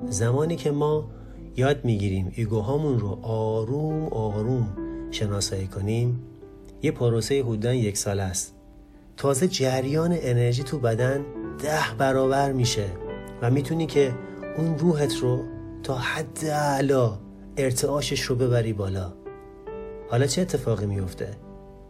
زمانی 0.10 0.55
که 0.55 0.72
ما 0.72 1.10
یاد 1.58 1.86
می‌گیریم 1.86 2.32
ایگوهامون 2.36 3.00
رو 3.00 3.20
آروم 3.22 4.08
آروم 4.08 4.67
شناسایی 5.12 5.67
کنیم 5.67 6.24
یه 6.82 6.91
پروسه 6.91 7.44
حدودا 7.44 7.74
یک 7.74 7.98
سال 7.98 8.20
است 8.20 8.53
تازه 9.17 9.48
جریان 9.48 10.17
انرژی 10.22 10.63
تو 10.63 10.79
بدن 10.79 11.25
ده 11.63 11.96
برابر 11.98 12.51
میشه 12.51 12.86
و 13.41 13.51
می‌تونی 13.51 13.86
که 13.86 14.13
اون 14.58 14.77
روحت 14.77 15.15
رو 15.17 15.55
تا 15.86 15.96
حد 15.96 16.46
اعلا 16.46 17.18
ارتعاشش 17.58 18.22
رو 18.22 18.36
ببری 18.36 18.74
بالا 18.74 19.13
حالا 20.10 20.27
چه 20.27 20.42
اتفاقی 20.42 20.86
میفته؟ 20.86 21.38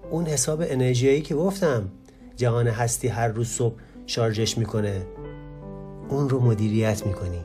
اون 0.09 0.25
حساب 0.25 0.61
انرژیایی 0.61 1.21
که 1.21 1.35
گفتم 1.35 1.89
جهان 2.35 2.67
هستی 2.67 3.07
هر 3.07 3.27
روز 3.27 3.47
صبح 3.47 3.75
شارژش 4.05 4.57
می‌کنه 4.57 5.05
اون 6.09 6.29
رو 6.29 6.39
مدیریت 6.39 7.05
می‌کنی 7.05 7.41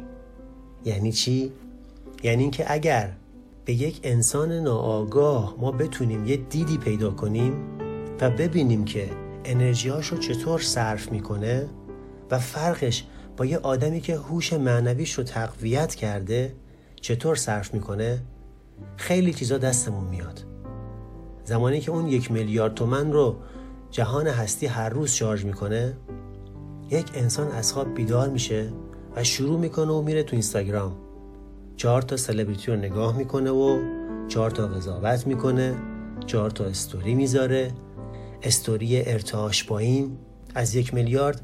یعنی 0.84 1.12
چی؟ 1.12 1.52
یعنی 2.22 2.42
اینکه 2.42 2.72
اگر 2.72 3.12
به 3.64 3.72
یک 3.72 4.00
انسان 4.02 4.52
ناآگاه 4.52 5.54
ما 5.58 5.72
بتونیم 5.72 6.26
یه 6.26 6.36
دیدی 6.36 6.78
پیدا 6.78 7.10
کنیم 7.10 7.54
و 8.20 8.30
ببینیم 8.30 8.84
که 8.84 9.10
انرژیاش 9.44 10.06
رو 10.06 10.18
چطور 10.18 10.60
صرف 10.60 11.12
می‌کنه 11.12 11.68
و 12.30 12.38
فرقش 12.38 13.04
با 13.36 13.44
یه 13.44 13.58
آدمی 13.58 14.00
که 14.00 14.16
هوش 14.16 14.52
معنویش 14.52 15.12
رو 15.12 15.24
تقویت 15.24 15.94
کرده 15.94 16.54
چطور 17.00 17.36
صرف 17.36 17.74
می‌کنه؟ 17.74 18.22
خیلی 18.96 19.32
چیزا 19.32 19.58
دستمون 19.58 20.04
میاد. 20.04 20.44
زمانی 21.44 21.80
که 21.80 21.90
اون 21.90 22.06
یک 22.06 22.30
میلیارد 22.30 22.74
تومن 22.74 23.12
رو 23.12 23.36
جهان 23.90 24.26
هستی 24.26 24.66
هر 24.66 24.88
روز 24.88 25.10
شارژ 25.10 25.44
می‌کنه 25.44 25.96
یک 26.90 27.10
انسان 27.14 27.52
از 27.52 27.72
خواب 27.72 27.94
بیدار 27.94 28.28
میشه 28.28 28.72
و 29.16 29.24
شروع 29.24 29.58
می‌کنه 29.58 29.92
و 29.92 30.02
میره 30.02 30.22
تو 30.22 30.36
اینستاگرام. 30.36 30.96
چهار 31.76 32.02
تا 32.02 32.16
سلبریتی 32.16 32.70
رو 32.70 32.76
نگاه 32.76 33.18
می‌کنه 33.18 33.50
و 33.50 33.78
چهار 34.28 34.50
تا 34.50 34.66
قضاوت 34.66 35.26
می‌کنه 35.26 35.74
چهار 36.26 36.50
تا 36.50 36.64
استوری 36.64 37.14
می‌ذاره. 37.14 37.72
استوری 38.42 39.02
ارتعاش 39.02 39.66
پایین 39.66 40.18
از 40.54 40.74
یک 40.74 40.94
میلیارد 40.94 41.42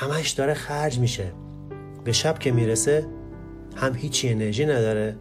همش 0.00 0.30
داره 0.30 0.54
خرج 0.54 0.98
میشه. 0.98 1.32
به 2.04 2.12
شب 2.12 2.38
که 2.38 2.52
می‌رسه 2.52 3.06
هم 3.76 3.94
هیچی 3.94 4.28
انرژی 4.28 4.66
نداره 4.66 5.16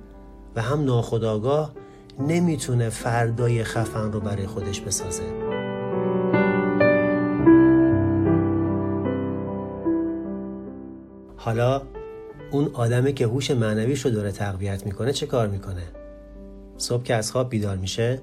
و 0.56 0.62
هم 0.62 0.86
ناخداگاه 0.86 1.74
نمی‌تونه 2.20 2.90
فردای 2.90 3.64
خفن 3.64 4.12
رو 4.12 4.20
برای 4.20 4.48
خودش 4.48 4.82
بسازه. 4.82 5.24
حالا 11.38 11.82
اون 12.52 12.70
آدمی 12.74 13.14
که 13.14 13.26
هوش 13.26 13.52
معنویش 13.52 14.06
رو 14.06 14.12
داره 14.12 14.32
تقویت 14.32 14.86
می‌کنه 14.86 15.14
چه 15.14 15.26
کار 15.26 15.48
می‌کنه؟ 15.48 15.84
صبح 16.78 17.04
که 17.04 17.16
از 17.16 17.32
خواب 17.32 17.50
بیدار 17.50 17.78
میشه 17.78 18.22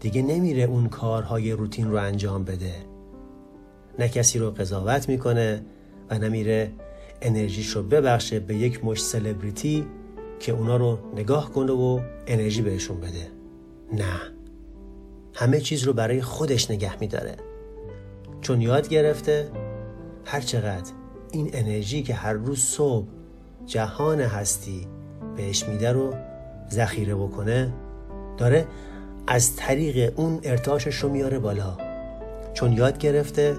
دیگه 0.00 0.22
نمیره 0.22 0.62
اون 0.62 0.88
کارهای 0.88 1.52
روتین 1.52 1.90
رو 1.90 1.96
انجام 1.96 2.44
بده. 2.44 2.74
نه 3.98 4.08
کسی 4.08 4.38
رو 4.38 4.50
قضاوت 4.50 5.08
می‌کنه 5.08 5.62
و 6.10 6.18
نمیره. 6.18 6.72
انرژیش 7.22 7.70
رو 7.70 7.82
ببخشه 7.82 8.40
به 8.40 8.54
یک 8.54 8.84
مش 8.84 9.02
سلبریتی 9.04 9.86
که 10.40 10.52
اونا 10.52 10.76
رو 10.76 10.98
نگاه 11.16 11.52
کنه 11.52 11.72
و 11.72 12.00
انرژی 12.26 12.62
بهشون 12.62 13.00
بده. 13.00 13.30
نه. 13.92 14.20
همه 15.34 15.60
چیز 15.60 15.82
رو 15.82 15.92
برای 15.92 16.22
خودش 16.22 16.70
نگه 16.70 17.00
میداره. 17.00 17.36
چون 18.40 18.60
یاد 18.60 18.88
گرفته 18.88 19.50
هر 20.24 20.40
چقدر 20.40 20.92
این 21.32 21.50
انرژی 21.52 22.02
که 22.02 22.14
هر 22.14 22.32
روز 22.32 22.58
صبح 22.58 23.06
جهان 23.66 24.20
هستی 24.20 24.86
بهش 25.36 25.68
میده 25.68 25.92
رو 25.92 26.14
ذخیره 26.70 27.14
بکنه 27.14 27.72
داره 28.36 28.66
از 29.26 29.56
طریق 29.56 30.12
اون 30.16 30.40
ارتعاشش 30.42 30.96
رو 30.96 31.08
میاره 31.08 31.38
بالا. 31.38 31.76
چون 32.54 32.72
یاد 32.72 32.98
گرفته 32.98 33.56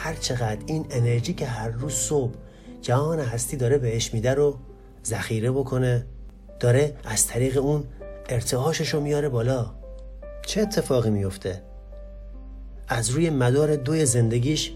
هر 0.00 0.14
چقدر 0.14 0.58
این 0.66 0.86
انرژی 0.90 1.34
که 1.34 1.46
هر 1.46 1.68
روز 1.68 1.92
صبح 1.92 2.34
جهان 2.82 3.20
هستی 3.20 3.56
داره 3.56 3.78
بهش 3.78 4.14
میده 4.14 4.34
رو 4.34 4.58
ذخیره 5.04 5.50
بکنه 5.50 6.06
داره 6.60 6.96
از 7.04 7.26
طریق 7.26 7.58
اون 7.58 7.84
ارتعاشش 8.28 8.88
رو 8.94 9.00
میاره 9.00 9.28
بالا. 9.28 9.70
چه 10.46 10.60
اتفاقی 10.60 11.10
میفته؟ 11.10 11.62
از 12.88 13.10
روی 13.10 13.30
مدار 13.30 13.76
دوی 13.76 14.06
زندگیش 14.06 14.72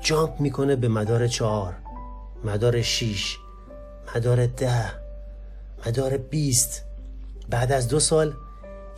جامپ 0.00 0.40
می‌کنه 0.40 0.76
به 0.76 0.88
مدار 0.88 1.26
چهار 1.26 1.74
مدار 2.44 2.82
شیش 2.82 3.38
مدار 4.16 4.46
ده 4.46 4.92
مدار 5.86 6.16
بیست. 6.16 6.82
بعد 7.50 7.72
از 7.72 7.88
دو 7.88 8.00
سال 8.00 8.34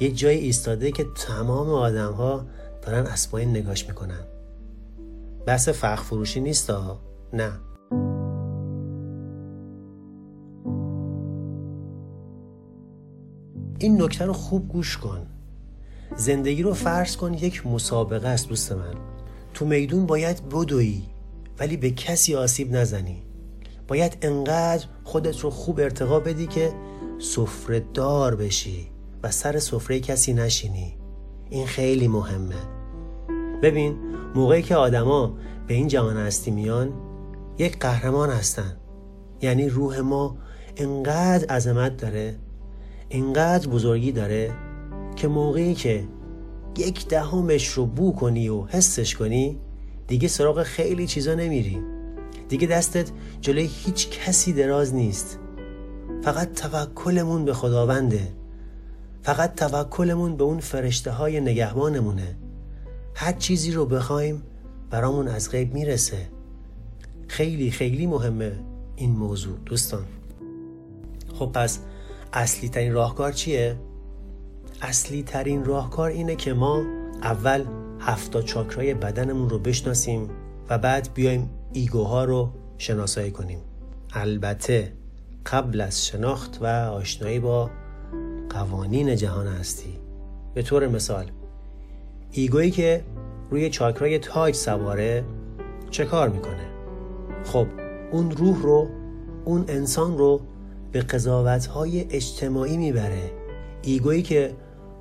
یک 0.00 0.18
جای 0.18 0.36
ایستاده 0.36 0.92
که 0.92 1.06
تمام 1.26 1.70
آدم 1.70 2.12
ها 2.12 2.46
دارن 2.82 3.06
از 3.06 3.30
پایین 3.30 3.50
نگاش 3.50 3.88
می‌کنن. 3.88 4.37
بحث 5.48 5.68
فخ 5.68 6.02
فروشی 6.02 6.40
نیست 6.40 6.70
نه. 7.32 7.52
این 13.78 14.02
نکته 14.02 14.24
رو 14.24 14.32
خوب 14.32 14.68
گوش 14.68 14.96
کن. 14.96 15.26
زندگی 16.16 16.62
رو 16.62 16.74
فرض 16.74 17.16
کن 17.16 17.34
یک 17.34 17.66
مسابقه 17.66 18.28
است 18.28 18.48
دوست 18.48 18.72
من. 18.72 18.94
تو 19.54 19.66
میدون 19.66 20.06
باید 20.06 20.48
بدوی 20.48 21.02
ولی 21.58 21.76
به 21.76 21.90
کسی 21.90 22.34
آسیب 22.34 22.76
نزنی. 22.76 23.22
باید 23.88 24.18
انقدر 24.22 24.86
خودت 25.04 25.40
رو 25.40 25.50
خوب 25.50 25.80
ارتقا 25.80 26.20
بدی 26.20 26.46
که 26.46 26.72
سفره 27.18 27.80
دار 27.94 28.36
بشی 28.36 28.88
و 29.22 29.30
سر 29.30 29.58
سفره 29.58 30.00
کسی 30.00 30.32
نشینی. 30.32 30.96
این 31.50 31.66
خیلی 31.66 32.08
مهمه. 32.08 32.77
ببین 33.62 33.96
موقعی 34.34 34.62
که 34.62 34.76
آدما 34.76 35.34
به 35.66 35.74
این 35.74 35.88
جهان 35.88 36.16
هستی 36.16 36.50
میان 36.50 36.92
یک 37.58 37.78
قهرمان 37.78 38.30
هستن. 38.30 38.76
یعنی 39.42 39.68
روح 39.68 40.00
ما 40.00 40.36
انقدر 40.76 41.54
عظمت 41.54 41.96
داره 41.96 42.36
انقدر 43.10 43.68
بزرگی 43.68 44.12
داره 44.12 44.52
که 45.16 45.28
موقعی 45.28 45.74
که 45.74 46.04
یک 46.78 47.08
دهمش 47.08 47.68
رو 47.68 47.86
بو 47.86 48.12
کنی 48.12 48.48
و 48.48 48.64
حسش 48.64 49.14
کنی 49.14 49.58
دیگه 50.06 50.28
سراغ 50.28 50.62
خیلی 50.62 51.06
چیزا 51.06 51.34
نمیری. 51.34 51.78
دیگه 52.48 52.66
دستت 52.66 53.10
جلوی 53.40 53.70
هیچ 53.72 54.10
کسی 54.10 54.52
دراز 54.52 54.94
نیست. 54.94 55.38
فقط 56.22 56.52
توکلمون 56.52 57.44
به 57.44 57.54
خداونده. 57.54 58.32
فقط 59.22 59.54
توکلمون 59.54 60.36
به 60.36 60.44
اون 60.44 60.60
فرشته 60.60 61.10
های 61.10 61.40
نگهبانمونه. 61.40 62.36
هر 63.20 63.32
چیزی 63.32 63.72
رو 63.72 63.86
بخوایم 63.86 64.42
برامون 64.90 65.28
از 65.28 65.50
غیب 65.50 65.74
می‌رسه. 65.74 66.28
خیلی 67.28 67.70
خیلی 67.70 68.06
مهمه 68.06 68.52
این 68.96 69.10
موضوع 69.10 69.58
دوستان. 69.66 70.04
خب 71.34 71.50
پس 71.54 71.78
اصلی 72.32 72.68
ترین 72.68 72.92
راهکار 72.92 73.32
چیه؟ 73.32 73.76
اصلی 74.82 75.22
ترین 75.22 75.64
راهکار 75.64 76.10
اینه 76.10 76.36
که 76.36 76.52
ما 76.52 76.84
اول 77.22 77.64
هفتا 78.00 78.42
چاکرای 78.42 78.94
بدنمون 78.94 79.50
رو 79.50 79.58
بشناسیم 79.58 80.30
و 80.70 80.78
بعد 80.78 81.08
بیایم 81.14 81.50
ایگوها 81.72 82.24
رو 82.24 82.52
شناسایی 82.78 83.30
کنیم. 83.30 83.58
البته 84.12 84.92
قبل 85.46 85.80
از 85.80 86.06
شناخت 86.06 86.58
و 86.60 86.66
آشنایی 86.66 87.38
با 87.38 87.70
قوانین 88.50 89.16
جهان 89.16 89.46
هستی. 89.46 89.98
به 90.54 90.62
طور 90.62 90.88
مثال 90.88 91.30
ایگویی 92.32 92.70
که 92.70 93.04
روی 93.50 93.70
چاکرای 93.70 94.18
تاج 94.18 94.54
سواره 94.54 95.24
چه 95.90 96.04
کار 96.04 96.28
می‌کنه؟ 96.28 96.66
خب 97.44 97.66
اون 98.12 98.30
روح 98.30 98.62
رو 98.62 98.88
اون 99.44 99.64
انسان 99.68 100.18
رو 100.18 100.40
به 100.92 101.04
های 101.74 102.06
اجتماعی 102.10 102.76
می‌بره. 102.76 103.30
ایگویی 103.82 104.22
که 104.22 104.54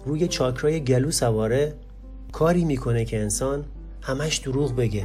روی 0.05 0.27
چاکرای 0.27 0.83
گلو 0.83 1.11
سواره 1.11 1.73
کاری 2.31 2.65
می‌کنه 2.65 3.05
که 3.05 3.19
انسان 3.19 3.65
همش 4.01 4.37
دروغ 4.37 4.75
بگه 4.75 5.03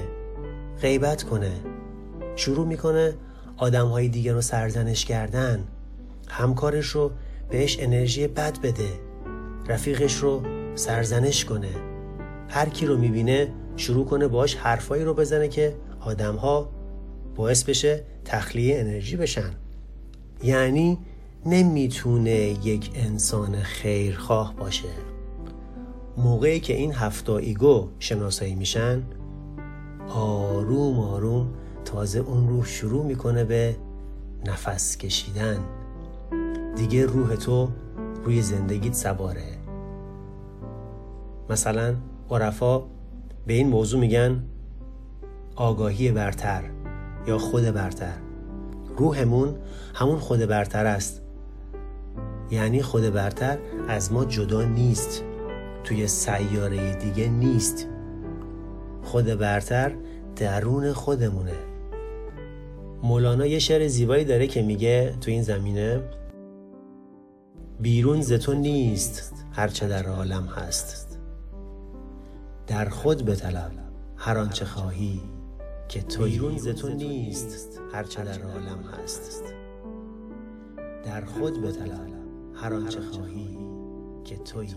غیبت 0.80 1.22
کنه. 1.22 1.52
شروع 2.37 2.66
می‌کنه 2.66 3.14
آدم 3.56 3.87
های 3.87 4.08
دیگر 4.08 4.32
رو 4.32 4.40
سرزنش 4.40 5.04
کردن. 5.04 5.64
همکارش 6.28 6.87
رو 6.87 7.11
بهش 7.50 7.76
انرژی 7.80 8.26
بد 8.26 8.61
بده. 8.61 8.88
رفیقش 9.68 10.14
رو 10.14 10.42
سرزنش 10.74 11.44
کنه. 11.44 11.91
هر 12.52 12.68
کی 12.68 12.86
رو 12.86 12.98
می‌بینه 12.98 13.48
شروع 13.76 14.04
کنه 14.04 14.28
باش 14.28 14.54
حرفایی 14.54 15.04
رو 15.04 15.14
بزنه 15.14 15.48
که 15.48 15.76
آدم 16.00 16.36
ها 16.36 16.68
باعث 17.36 17.64
بشه 17.64 18.04
تخلیه 18.24 18.80
انرژی 18.80 19.16
بشن. 19.16 19.50
یعنی 20.44 20.98
نمی‌تونه 21.46 22.30
یک 22.64 22.90
انسان 22.94 23.56
خیرخواه 23.56 24.54
باشه. 24.56 24.88
موقعی 26.16 26.60
که 26.60 26.74
این 26.74 26.92
هفتا 26.94 27.38
ایگو 27.38 27.88
شناسایی 27.98 28.54
میشن 28.54 29.02
آروم 30.08 31.00
آروم 31.00 31.48
تازه 31.84 32.18
اون 32.18 32.48
روح 32.48 32.66
شروع 32.66 33.04
می‌کنه 33.04 33.44
به 33.44 33.76
نفس 34.46 34.96
کشیدن. 34.96 35.58
دیگه 36.76 37.06
روح 37.06 37.36
تو 37.36 37.68
روی 38.24 38.42
زندگیت 38.42 38.94
سواره. 38.94 39.58
مثلا 41.50 41.94
عرفا 42.32 42.78
به 43.46 43.54
این 43.54 43.68
موضوع 43.68 44.00
میگن 44.00 44.42
آگاهی 45.56 46.12
برتر 46.12 46.62
یا 47.26 47.38
خود 47.38 47.62
برتر. 47.62 48.14
روحمون 48.96 49.56
همون 49.94 50.18
خود 50.18 50.40
برتر 50.40 50.86
است. 50.86 51.22
یعنی 52.50 52.82
خود 52.82 53.02
برتر 53.02 53.58
از 53.88 54.12
ما 54.12 54.24
جدا 54.24 54.62
نیست. 54.62 55.22
توی 55.84 56.06
سیاره 56.06 56.94
دیگه 56.94 57.28
نیست. 57.28 57.88
خود 59.02 59.24
برتر 59.24 59.92
درون 60.36 60.92
خودمونه. 60.92 61.56
مولانا 63.02 63.46
یه 63.46 63.58
شعر 63.58 63.88
زیبایی 63.88 64.24
داره 64.24 64.46
که 64.46 64.62
میگه 64.62 65.14
تو 65.20 65.30
این 65.30 65.42
زمینه 65.42 66.00
بیرون 67.80 68.20
ز 68.20 68.32
تو 68.32 68.54
نیست 68.54 69.34
هرچه 69.52 69.88
در 69.88 70.06
عالم 70.06 70.44
هست. 70.44 71.12
در 72.72 72.88
خود 72.88 73.24
بطلب 73.24 73.72
هر 74.16 74.38
آنچه 74.38 74.64
خواهی 74.64 75.20
که 75.88 76.02
تو 76.02 76.24
بیرون 76.24 76.58
ز 76.58 76.68
تو 76.68 76.88
نیست 76.88 77.80
هرچه 77.92 78.24
در 78.24 78.42
عالم 78.42 78.85
هست. 78.85 79.54
در 81.04 81.24
خود 81.24 81.62
بطلب 81.62 82.08
هر 82.54 82.74
آنچه 82.74 83.00
خواهی 83.00 83.58
که 84.24 84.37
تویی 84.37 84.74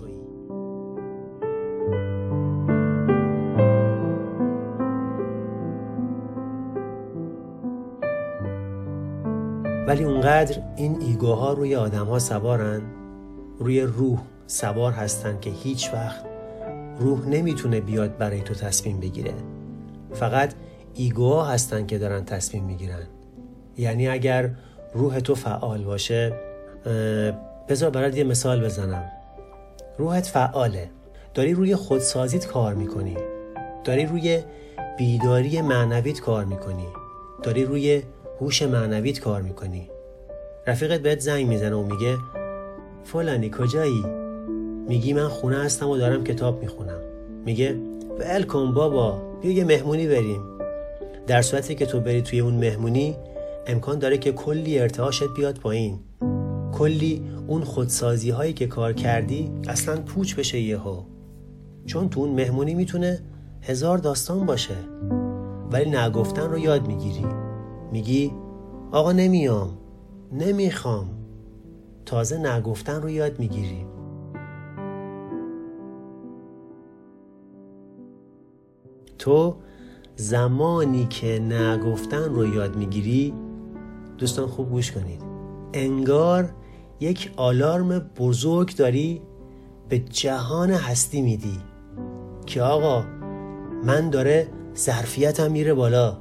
ولی 9.87 10.03
اونقدر 10.03 10.61
این 10.75 11.01
ایگوها 11.01 11.53
روی 11.53 11.75
آدم 11.75 12.05
ها 12.05 12.19
سوارن 12.19 12.81
روی 13.59 13.81
روح 13.81 14.19
سوار 14.47 14.91
هستن 14.91 15.39
که 15.39 15.49
هیچ 15.49 15.93
وقت 15.93 16.34
روح 16.99 17.27
نمی‌تونه 17.27 17.81
بیاد 17.81 18.17
برای 18.17 18.41
تو 18.41 18.53
تصمیم 18.53 18.99
بگیره. 18.99 19.33
فقط 20.13 20.53
ایگوها 20.93 21.45
هستن 21.45 21.85
که 21.85 21.97
دارن 21.97 22.25
تصمیم 22.25 22.63
می‌گیرن. 22.63 23.07
یعنی 23.77 24.07
اگر 24.07 24.49
روح 24.93 25.19
تو 25.19 25.35
فعال 25.35 25.83
باشه 25.83 26.33
بذار 27.69 27.89
برات 27.89 28.17
یه 28.17 28.23
مثال 28.23 28.65
بزنم. 28.65 29.11
روحت 29.97 30.25
فعاله. 30.25 30.89
داری 31.33 31.53
روی 31.53 31.75
خودسازیت 31.75 32.47
کار 32.47 32.73
می‌کنی. 32.73 33.17
داری 33.83 34.05
روی 34.05 34.43
بیداری 34.97 35.61
معنویت 35.61 36.19
کار 36.19 36.45
می‌کنی. 36.45 36.87
داری 37.43 37.65
روی 37.65 38.03
هوش 38.41 38.61
معنویت 38.61 39.19
کار 39.19 39.41
می‌کنی. 39.41 39.89
رفیقت 40.67 40.99
بهت 40.99 41.19
زنگ 41.19 41.47
می‌زنه 41.47 41.75
و 41.75 41.83
میگه 41.83 42.17
فلانی 43.03 43.51
کجایی؟ 43.57 44.24
میگی 44.87 45.13
من 45.13 45.27
خونه 45.27 45.57
هستم 45.57 45.89
و 45.89 45.97
دارم 45.97 46.23
کتاب 46.23 46.61
می‌خونم. 46.61 46.99
میگه 47.45 47.75
ول 48.19 48.43
کن 48.43 48.73
بابا 48.73 49.21
بیا 49.41 49.51
یه 49.51 49.63
مهمونی 49.63 50.07
بریم. 50.07 50.41
در 51.27 51.41
صورتی 51.41 51.75
که 51.75 51.85
تو 51.85 51.99
بری 51.99 52.21
توی 52.21 52.39
اون 52.39 52.53
مهمونی 52.53 53.15
امکان 53.67 53.99
داره 53.99 54.17
که 54.17 54.31
کلی 54.31 54.79
ارتعاشت 54.79 55.33
بیاد 55.35 55.57
پایین. 55.57 55.99
کلی 56.73 57.21
اون 57.47 57.63
خودسازی 57.63 58.29
هایی 58.29 58.53
که 58.53 58.67
کار 58.67 58.93
کردی 58.93 59.51
اصلا 59.67 60.01
پوچ 60.01 60.35
بشه 60.35 60.59
یهو. 60.59 61.01
چون 61.85 62.09
تو 62.09 62.19
اون 62.19 62.29
مهمونی 62.29 62.73
می‌تونه 62.73 63.19
هزار 63.61 63.97
داستان 63.97 64.45
باشه. 64.45 64.75
ولی 65.71 65.89
نگفتن 65.89 66.49
رو 66.49 66.57
یاد 66.57 66.87
می‌گیری. 66.87 67.25
میگی 67.91 68.31
آقا 68.91 69.11
نمیام 69.11 69.77
نمی‌خوام. 70.31 71.09
تازه 72.05 72.37
نگفتن 72.37 73.01
رو 73.01 73.09
یاد 73.09 73.39
می‌گیری. 73.39 73.85
تو 79.25 79.55
زمانی 80.15 81.05
که 81.05 81.39
نگفتن 81.39 82.23
رو 82.23 82.55
یاد 82.55 82.75
می‌گیری 82.75 83.33
دوستان 84.17 84.47
خوب 84.47 84.69
گوش 84.69 84.91
کنید. 84.91 85.21
انگار 85.73 86.49
یک 86.99 87.31
آلارم 87.35 87.99
بزرگ 87.99 88.75
داری 88.75 89.21
به 89.89 89.99
جهان 89.99 90.71
هستی 90.71 91.21
میدی. 91.21 91.57
که 92.45 92.61
آقا 92.61 93.05
من 93.83 94.09
داره 94.09 94.47
ظرفیتم 94.77 95.51
میره 95.51 95.73
بالا. 95.73 96.17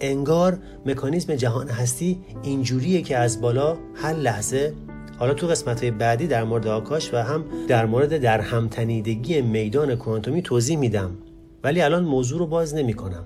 انگار 0.00 0.58
مکانیزم 0.86 1.34
جهان 1.34 1.68
هستی 1.68 2.20
اینجوریه 2.42 3.02
که 3.02 3.16
از 3.16 3.40
بالا 3.40 3.76
هر 3.94 4.12
لحظه 4.12 4.74
حالا 5.18 5.34
تو 5.34 5.46
قسمت 5.46 5.80
های 5.80 5.90
بعدی 5.90 6.26
در 6.26 6.44
مورد 6.44 6.66
آکاش 6.66 7.14
و 7.14 7.16
هم 7.16 7.44
در 7.68 7.86
مورد 7.86 8.18
در 8.18 8.40
همتنیدگی 8.40 9.42
میدان 9.42 9.96
کوانتومی 9.96 10.42
توضیح 10.42 10.78
میدم. 10.78 11.10
ولی 11.62 11.80
الان 11.80 12.04
موضوع 12.04 12.38
رو 12.38 12.46
باز 12.46 12.74
نمی 12.74 12.94
کنم. 12.94 13.24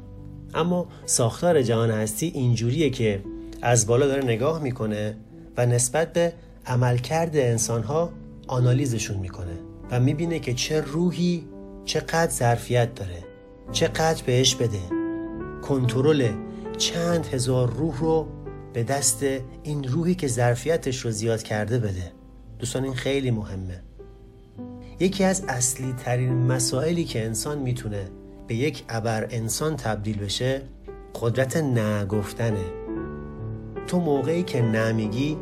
اما 0.54 0.86
ساختار 1.06 1.62
جهان 1.62 1.90
هستی 1.90 2.26
اینجوریه 2.26 2.90
که 2.90 3.22
از 3.62 3.86
بالا 3.86 4.06
داره 4.06 4.24
نگاه 4.24 4.62
می‌کنه 4.62 5.16
و 5.56 5.66
نسبت 5.66 6.12
به 6.12 6.32
عملکرد 6.66 7.36
انسانها 7.36 8.12
آنالیزشون 8.46 9.16
می‌کنه 9.16 9.58
و 9.90 10.00
می‌بینه 10.00 10.38
که 10.38 10.54
چه 10.54 10.80
روحی 10.80 11.44
چقدر 11.84 12.30
ظرفیت 12.30 12.94
داره 12.94 13.24
چقدر 13.72 14.22
بهش 14.26 14.54
بده. 14.54 14.80
کنترل 15.62 16.28
چند 16.78 17.26
هزار 17.26 17.70
روح 17.70 17.98
رو 17.98 18.26
به 18.72 18.82
دست 18.82 19.24
این 19.62 19.84
روحی 19.84 20.14
که 20.14 20.28
ظرفیتش 20.28 20.98
رو 20.98 21.10
زیاد 21.10 21.42
کرده 21.42 21.78
بده. 21.78 22.12
دوستان 22.58 22.84
این 22.84 22.94
خیلی 22.94 23.30
مهمه. 23.30 23.82
یکی 25.00 25.24
از 25.24 25.44
اصلی 25.48 25.92
ترین 25.92 26.32
مسائلی 26.32 27.04
که 27.04 27.24
انسان 27.24 27.58
می‌تونه 27.58 28.08
به 28.46 28.54
یک 28.54 28.84
ابر 28.88 29.26
انسان 29.30 29.76
تبدیل 29.76 30.18
بشه 30.18 30.62
قدرت 31.20 31.56
نگفتنه. 31.56 32.64
تو 33.86 34.00
موقعی 34.00 34.42
که 34.42 34.62
نمیگی 34.62 35.38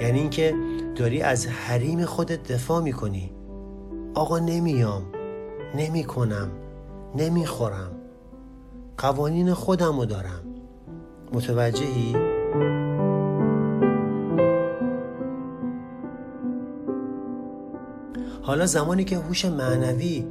یعنی 0.00 0.18
اینکه 0.18 0.54
داری 0.96 1.22
از 1.22 1.46
حریم 1.46 2.04
خودت 2.04 2.52
دفاع 2.52 2.82
می‌کنی. 2.82 3.30
آقا 4.14 4.38
نمیام 4.38 5.02
نمی‌کنم 5.76 6.48
نمی‌خورم. 7.16 7.90
قوانین 8.98 9.54
خودم 9.54 9.98
رو 9.98 10.04
دارم. 10.04 10.42
متوجهی؟ 11.32 12.16
حالا 18.42 18.66
زمانی 18.66 19.04
که 19.04 19.16
هوش 19.16 19.44
معنوی 19.44 20.26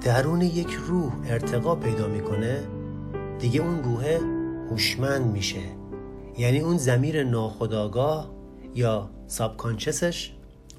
درون 0.00 0.40
یک 0.40 0.78
روح 0.86 1.12
ارتقا 1.26 1.74
پیدا 1.74 2.08
می‌کنه 2.08 2.60
دیگه 3.38 3.60
اون 3.60 3.82
روح 3.82 4.04
هوشمند 4.70 5.32
میشه. 5.32 5.60
یعنی 6.38 6.60
اون 6.60 6.76
زمیر 6.76 7.24
ناخداگاه 7.24 8.30
یا 8.74 9.10
سابکانچسش 9.26 10.32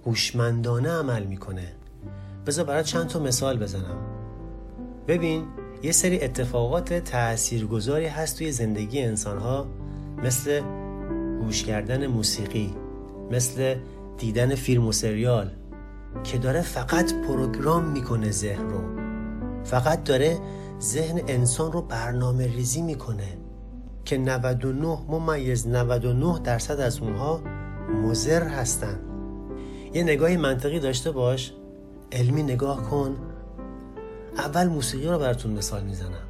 هوشمندانه 0.06 0.90
عمل 0.90 1.24
می‌کنه. 1.24 1.74
بذار 2.48 2.66
برای 2.66 2.84
چند 2.84 3.08
تا 3.08 3.20
مثال 3.20 3.60
بزنم. 3.60 3.98
ببین 5.08 5.44
یه 5.84 5.92
سری 5.92 6.22
اتفاقات 6.22 6.94
تاثیرگذاری 6.94 8.06
هست 8.06 8.38
توی 8.38 8.52
زندگی 8.52 9.02
انسانها 9.02 9.68
مثل 10.24 10.62
گوش 11.42 11.64
کردن 11.64 12.08
موسیقی 12.08 12.74
مثل 13.32 13.76
دیدن 14.18 14.56
فیلم 14.56 14.88
و 14.88 14.92
سریال 14.92 15.52
که 16.24 16.38
داره 16.38 16.62
فقط 16.62 17.14
پروگرام 17.28 17.84
می‌کنه 17.84 18.32
ذهن 18.32 18.70
رو. 18.70 18.99
فقط 19.70 20.04
داره 20.04 20.40
ذهن 20.82 21.22
انسان 21.28 21.72
رو 21.72 21.82
برنامه 21.82 22.48
ریزی 22.48 22.82
می‌کنه 22.82 23.38
که 24.06 24.18
99 24.18 24.98
ممیز 25.10 25.68
99 25.68 26.40
درصد 26.40 26.80
از 26.80 27.00
اونها 27.00 27.42
مزر 28.04 28.44
هستن. 28.44 29.00
یه 29.94 30.04
نگاهی 30.04 30.38
منطقی 30.38 30.80
داشته 30.80 31.12
باش. 31.12 31.54
علمی 32.12 32.44
نگاه 32.44 32.84
کن. 32.84 33.18
اول 34.38 34.68
موسیقی 34.68 35.08
رو 35.08 35.20
براتون 35.20 35.52
مثال 35.52 35.84
می‌زنم. 35.84 36.28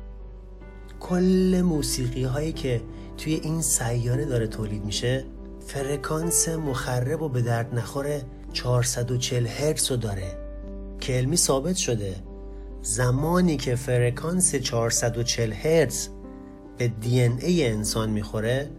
کل 0.99 1.62
موسیقی 1.65 2.23
هایی 2.23 2.54
که 2.54 2.82
توی 3.17 3.34
این 3.34 3.62
سیاره 3.62 4.25
داره 4.25 4.47
تولید 4.47 4.86
میشه 4.86 5.25
فرکانس 5.60 6.49
مخرب 6.49 7.21
و 7.21 7.30
به 7.30 7.41
درد 7.41 7.75
نخوره 7.75 8.21
440 8.54 9.47
هرتز 9.47 9.91
رو 9.91 9.97
داره 9.97 10.38
که 10.99 11.13
علمی 11.13 11.38
ثابت 11.38 11.75
شده. 11.75 12.29
زمانی 12.82 13.58
که 13.58 13.76
فرکانس 13.76 14.56
440 14.56 15.54
هرتز 15.54 16.08
به 16.78 16.88
دی 16.88 17.22
ای 17.22 17.68
انسان 17.68 18.10
می‌خوره 18.10 18.70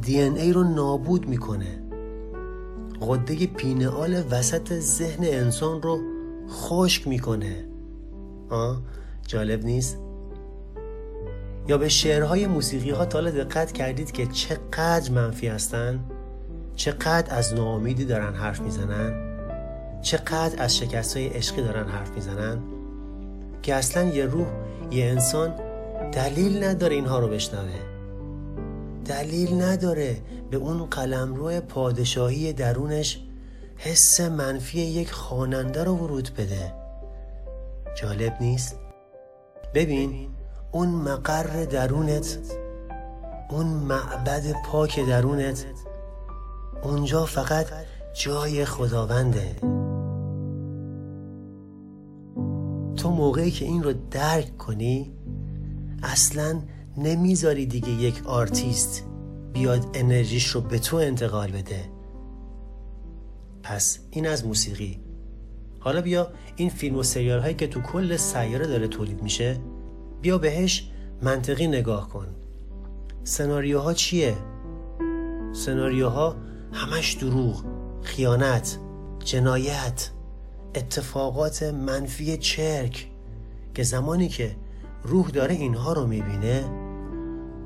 دی 0.00 0.20
ای 0.20 0.52
رو 0.52 0.64
نابود 0.64 1.28
می‌کنه. 1.28 1.82
غده 3.00 3.46
پینئال 3.46 4.22
وسط 4.30 4.72
ذهن 4.72 5.24
انسان 5.24 5.82
رو 5.82 6.00
خشک 6.48 7.08
می‌کنه. 7.08 7.64
آه 8.50 8.82
جالب 9.26 9.64
نیست؟ 9.64 9.98
یا 11.68 11.78
به 11.78 11.88
شعرهای 11.88 12.46
موسیقی 12.46 12.90
ها 12.90 13.04
تالا 13.04 13.30
دقت 13.30 13.72
کردید 13.72 14.12
که 14.12 14.26
چقدر 14.26 15.12
منفی 15.12 15.48
هستن؟ 15.48 16.00
چقدر 16.76 17.34
از 17.34 17.54
ناامیدی 17.54 18.04
دارن 18.04 18.34
حرف 18.34 18.60
می‌زنن؟ 18.60 19.36
چقدر 20.02 20.62
از 20.62 20.76
شکست 20.76 21.16
های 21.16 21.26
عشقی 21.28 21.62
دارن 21.62 21.88
حرف 21.88 22.10
می‌زنن؟ 22.10 22.58
که 23.66 23.74
اصلا 23.74 24.04
یه 24.04 24.26
روح 24.26 24.46
یه 24.90 25.04
انسان 25.04 25.54
دلیل 26.12 26.64
نداره 26.64 26.94
اینها 26.94 27.18
رو 27.18 27.28
بشنوه. 27.28 27.80
دلیل 29.04 29.62
نداره 29.62 30.16
به 30.50 30.56
اون 30.56 30.86
قلمرو 30.86 31.60
پادشاهی 31.60 32.52
درونش 32.52 33.20
حس 33.76 34.20
منفی 34.20 34.80
یک 34.80 35.10
خواننده 35.10 35.84
رو 35.84 35.96
ورود 35.96 36.30
بده. 36.38 36.74
جالب 38.00 38.36
نیست؟ 38.40 38.76
ببین 39.74 40.28
اون 40.72 40.88
مقر 40.88 41.64
درونت 41.64 42.38
اون 43.50 43.66
معبد 43.66 44.52
پاک 44.66 45.00
درونت 45.00 45.64
اونجا 46.82 47.24
فقط 47.24 47.66
جای 48.14 48.64
خداونده. 48.64 49.56
تو 53.06 53.12
موقعی 53.12 53.50
که 53.50 53.64
این 53.64 53.82
رو 53.82 53.92
درک 54.10 54.58
کنی 54.58 55.12
اصلا 56.02 56.62
نمی‌ذاری 56.96 57.66
دیگه 57.66 57.90
یک 57.90 58.26
آرتیست 58.26 59.04
بیاد 59.52 59.86
انرژیش 59.94 60.46
رو 60.46 60.60
به 60.60 60.78
تو 60.78 60.96
انتقال 60.96 61.50
بده. 61.50 61.90
پس 63.62 63.98
این 64.10 64.26
از 64.26 64.46
موسیقی. 64.46 65.00
حالا 65.80 66.00
بیا 66.00 66.32
این 66.56 66.70
فیلم 66.70 66.96
و 66.96 67.02
سریال 67.02 67.40
هایی 67.40 67.54
که 67.54 67.66
تو 67.66 67.80
کل 67.80 68.16
سیاره 68.16 68.66
داره 68.66 68.88
تولید 68.88 69.22
میشه 69.22 69.60
بیا 70.22 70.38
بهش 70.38 70.90
منطقی 71.22 71.66
نگاه 71.66 72.08
کن. 72.08 72.26
سناریوها 73.24 73.94
چیه؟ 73.94 74.36
سناریوها 75.52 76.36
همش 76.72 77.12
دروغ 77.12 77.64
خیانت 78.02 78.78
جنایت. 79.24 80.10
اتفاقات 80.76 81.62
منفی 81.62 82.36
چرک 82.36 83.06
که 83.74 83.82
زمانی 83.82 84.28
که 84.28 84.56
روح 85.02 85.30
داره 85.30 85.54
اینها 85.54 85.92
رو 85.92 86.06
می‌بینه 86.06 86.64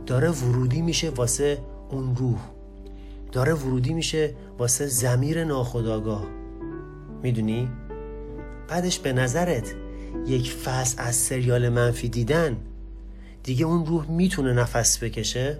داره 0.06 0.30
ورودی 0.30 0.82
میشه 0.82 1.10
واسه 1.10 1.58
اون 1.90 2.16
روح 2.16 2.38
داره 3.32 3.54
ورودی 3.54 3.94
میشه 3.94 4.34
واسه 4.58 4.86
زمیر 4.86 5.44
ناخداگاه 5.44 6.26
می‌دونی؟ 7.22 7.68
بعدش 8.68 8.98
به 8.98 9.12
نظرت 9.12 9.74
یک 10.26 10.52
فصل 10.52 11.02
از 11.02 11.16
سریال 11.16 11.68
منفی 11.68 12.08
دیدن 12.08 12.56
دیگه 13.42 13.64
اون 13.64 13.86
روح 13.86 14.10
می‌تونه 14.10 14.52
نفس 14.52 15.02
بکشه؟ 15.04 15.58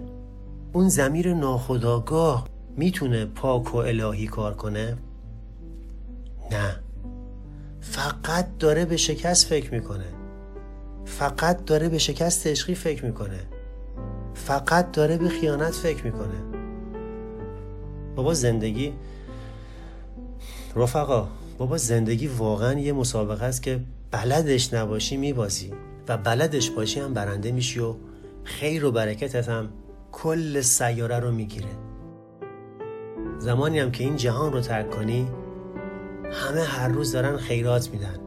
اون 0.73 0.89
زمیر 0.89 1.33
ناخداگاه 1.33 2.47
می‌تونه 2.77 3.25
پاک 3.25 3.75
و 3.75 3.77
الهی 3.77 4.27
کار 4.27 4.53
کنه 4.53 4.97
نه 6.51 6.75
فقط 7.81 8.57
داره 8.59 8.85
به 8.85 8.97
شکست 8.97 9.47
فکر 9.47 9.73
می‌کنه. 9.73 10.05
فقط 11.05 11.65
داره 11.65 11.89
به 11.89 11.97
شکست 11.97 12.47
عشقی 12.47 12.75
فکر 12.75 13.05
می‌کنه. 13.05 13.39
فقط 14.33 14.91
داره 14.91 15.17
به 15.17 15.29
خیانت 15.29 15.73
فکر 15.73 16.03
می‌کنه. 16.03 16.41
بابا 18.15 18.33
زندگی 18.33 18.93
رفقا 20.75 21.27
بابا 21.57 21.77
زندگی 21.77 22.27
واقعا 22.27 22.79
یه 22.79 22.93
مسابقه 22.93 23.45
است 23.45 23.63
که 23.63 23.79
بلدش 24.11 24.73
نباشی 24.73 25.17
میبازی 25.17 25.73
و 26.07 26.17
بلدش 26.17 26.69
باشی 26.69 26.99
هم 26.99 27.13
برنده 27.13 27.51
میشی 27.51 27.79
و 27.79 27.95
خیر 28.43 28.85
و 28.85 28.91
برکتت 28.91 29.49
هم 29.49 29.69
کل 30.11 30.61
سیاره 30.61 31.19
رو 31.19 31.31
می‌گیره. 31.31 31.69
زمانی 33.39 33.79
هم 33.79 33.91
که 33.91 34.03
این 34.03 34.15
جهان 34.15 34.53
رو 34.53 34.61
ترک 34.61 34.89
کنی 34.89 35.27
همه 36.31 36.61
هر 36.61 36.87
روز 36.87 37.11
دارن 37.11 37.37
خیرات 37.37 37.89
میدن. 37.89 38.19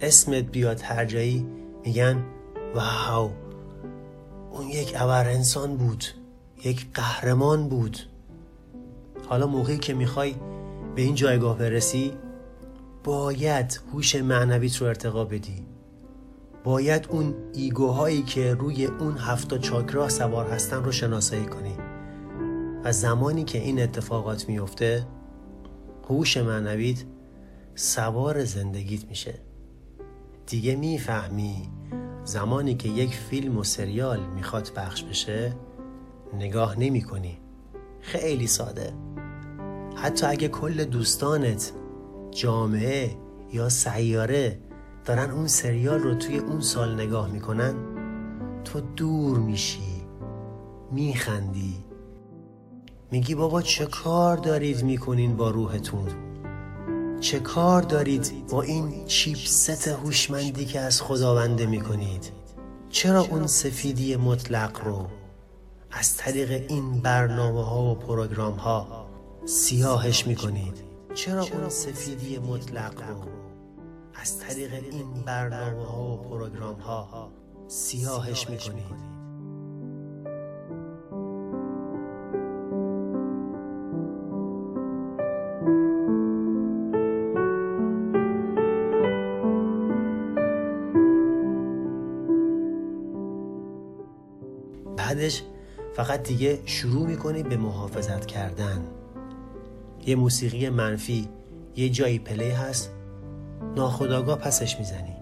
اسمت 0.00 0.44
بیاد 0.44 0.80
هر 0.80 1.04
جایی 1.04 1.46
میگن 1.84 2.24
واو 2.74 3.30
اون 4.50 4.68
یک 4.68 4.92
ابر 4.96 5.28
انسان 5.28 5.76
بود 5.76 6.04
یک 6.64 6.86
قهرمان 6.94 7.68
بود. 7.68 7.98
حالا 9.28 9.46
موقعی 9.46 9.78
که 9.78 9.94
می‌خوای 9.94 10.34
به 10.94 11.02
این 11.02 11.14
جایگاه 11.14 11.58
برسی 11.58 12.12
باید 13.04 13.80
هوش 13.92 14.14
معنویت 14.16 14.76
رو 14.76 14.86
ارتقا 14.86 15.24
بدی. 15.24 15.66
باید 16.64 17.06
اون 17.10 17.34
ایگوهایی 17.52 18.22
که 18.22 18.54
روی 18.54 18.86
اون 18.86 19.16
هفت 19.18 19.58
چاکرا 19.58 20.08
سوار 20.08 20.46
هستن 20.46 20.84
رو 20.84 20.92
شناسایی 20.92 21.46
کنی. 21.46 21.74
و 22.84 22.92
زمانی 22.92 23.44
که 23.44 23.58
این 23.58 23.82
اتفاقات 23.82 24.48
میفته 24.48 25.06
هوش 26.08 26.36
معنویت 26.36 27.04
سوار 27.80 28.44
زندگیت 28.44 29.04
میشه. 29.08 29.34
دیگه 30.46 30.76
می‌فهمی 30.76 31.68
زمانی 32.24 32.74
که 32.74 32.88
یک 32.88 33.14
فیلم 33.14 33.58
و 33.58 33.64
سریال 33.64 34.20
می‌خواد 34.34 34.72
پخش 34.76 35.02
بشه 35.02 35.52
نگاه 36.34 36.78
نمی 36.78 37.02
کنی 37.02 37.38
خیلی 38.00 38.46
ساده. 38.46 38.92
حتی 39.96 40.26
اگه 40.26 40.48
کل 40.48 40.84
دوستانت 40.84 41.72
جامعه 42.30 43.16
یا 43.52 43.68
سیاره 43.68 44.58
دارن 45.04 45.30
اون 45.30 45.46
سریال 45.46 45.98
رو 45.98 46.14
توی 46.14 46.38
اون 46.38 46.60
سال 46.60 46.94
نگاه 46.94 47.32
می‌کنن 47.32 47.74
تو 48.64 48.80
دور 48.80 49.38
میشی 49.38 50.02
میخندی. 50.92 51.84
میگی 53.10 53.34
بابا 53.34 53.62
چه 53.62 53.86
کار 53.86 54.36
دارید 54.36 54.84
می‌کنین 54.84 55.36
با 55.36 55.50
روحتون؟ 55.50 56.27
چه 57.20 57.40
کار 57.40 57.82
دارید 57.82 58.46
با 58.50 58.62
این 58.62 59.04
چیپست 59.06 59.88
هوشمندی 59.88 60.64
که 60.64 60.80
از 60.80 61.02
خداونده 61.02 61.66
می‌کنید؟ 61.66 62.32
چرا 62.90 63.20
اون 63.20 63.46
سفیدی 63.46 64.16
مطلق 64.16 64.80
رو 64.84 65.06
از 65.90 66.16
طریق 66.16 66.50
این 66.68 67.00
برنامه 67.00 67.64
ها 67.64 67.82
و 67.82 67.94
پروگرام 67.94 68.54
ها 68.54 69.06
سیاهش 69.46 70.26
می‌کنید؟ 70.26 70.82
چرا 71.14 71.42
اون 71.42 71.68
سفیدی 71.68 72.38
مطلق 72.38 73.00
رو 73.00 73.22
از 74.14 74.38
طریق 74.38 74.72
این 74.72 75.22
برنامه 75.26 75.84
ها 75.84 76.02
و 76.02 76.16
پروگرام 76.16 76.80
ها 76.80 77.30
سیاهش 77.68 78.50
می‌کنید؟ 78.50 78.84
بعدش 78.84 79.17
فقط 95.98 96.22
دیگه 96.22 96.60
شروع 96.64 97.06
می‌کنی 97.06 97.42
به 97.42 97.56
محافظت 97.56 98.26
کردن. 98.26 98.84
یه 100.06 100.16
موسیقی 100.16 100.68
منفی 100.68 101.28
یه 101.76 101.88
جایی 101.88 102.18
play 102.18 102.50
هست 102.50 102.90
ناخودآگاه 103.76 104.38
پسش 104.38 104.78
می‌زنی. 104.78 105.16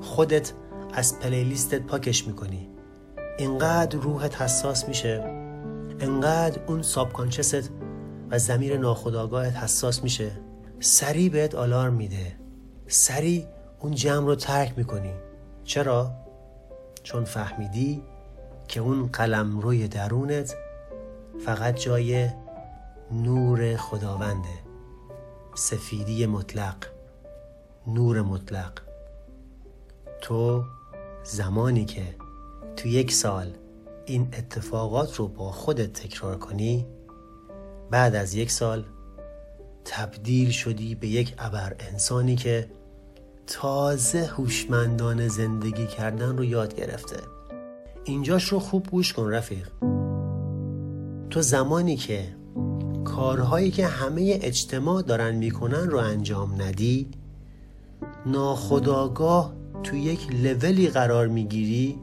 خودت 0.00 0.52
از 0.92 1.18
playlist 1.18 1.75
ت 1.75 1.82
پاکش 1.82 2.26
می‌کنی. 2.26 2.68
انقدر 3.38 3.98
روحت 3.98 4.42
حساس 4.42 4.88
میشه 4.88 5.24
انقدر 6.00 6.60
اون 6.66 6.82
subconscious 6.82 7.63
ت 7.63 7.70
و 8.30 8.38
ضمیر 8.38 8.78
ناخودآگاهت 8.78 9.56
حساس 9.56 10.02
میشه. 10.02 10.30
سریع 10.80 11.30
بهت 11.30 11.54
آلارم 11.54 11.92
میده. 11.92 12.36
سریع 12.86 13.44
اون 13.78 13.94
جمع 13.94 14.26
رو 14.26 14.34
ترک 14.34 14.72
می‌کنی. 14.76 15.12
چرا؟ 15.64 16.12
چون 17.02 17.24
فهمیدی 17.24 18.02
که 18.70 18.80
اون 18.80 19.06
قلم 19.06 19.60
روی 19.60 19.88
درونت 19.88 20.56
فقط 21.44 21.80
جای 21.80 22.28
نور 23.12 23.76
خداونده 23.76 24.58
سفیدی 25.54 26.26
مطلق 26.26 26.76
نور 27.86 28.22
مطلق. 28.22 28.72
تو 30.20 30.64
زمانی 31.24 31.84
که 31.84 32.02
تو 32.76 32.88
یک 32.88 33.12
سال 33.12 33.54
این 34.06 34.28
اتفاقات 34.38 35.16
رو 35.16 35.28
با 35.28 35.52
خودت 35.52 35.92
تکرار 35.92 36.38
کنی 36.38 36.86
بعد 37.90 38.14
از 38.14 38.34
یک 38.34 38.50
سال 38.50 38.84
تبدیل 39.84 40.50
شدی 40.50 40.94
به 40.94 41.08
یک 41.08 41.34
ابر 41.38 41.76
انسانی 41.80 42.36
که 42.36 42.70
تازه 43.46 44.24
هوشمندانه 44.24 45.28
زندگی 45.28 45.86
کردن 45.86 46.36
رو 46.36 46.44
یاد 46.44 46.74
گرفته. 46.74 47.39
اینجاش 48.04 48.44
رو 48.44 48.58
خوب 48.58 48.86
گوش 48.90 49.12
کن 49.12 49.30
رفیق. 49.30 49.68
تو 51.30 51.42
زمانی 51.42 51.96
که 51.96 52.36
کارهایی 53.04 53.70
که 53.70 53.86
همه 53.86 54.38
اجتماع 54.42 55.02
دارن 55.02 55.34
می‌کنن 55.34 55.90
رو 55.90 55.98
انجام 55.98 56.62
ندی 56.62 57.08
ناخداگاه 58.26 59.54
تو 59.82 59.96
یک 59.96 60.32
لولی 60.32 60.88
قرار 60.88 61.28
می‌گیری 61.28 61.98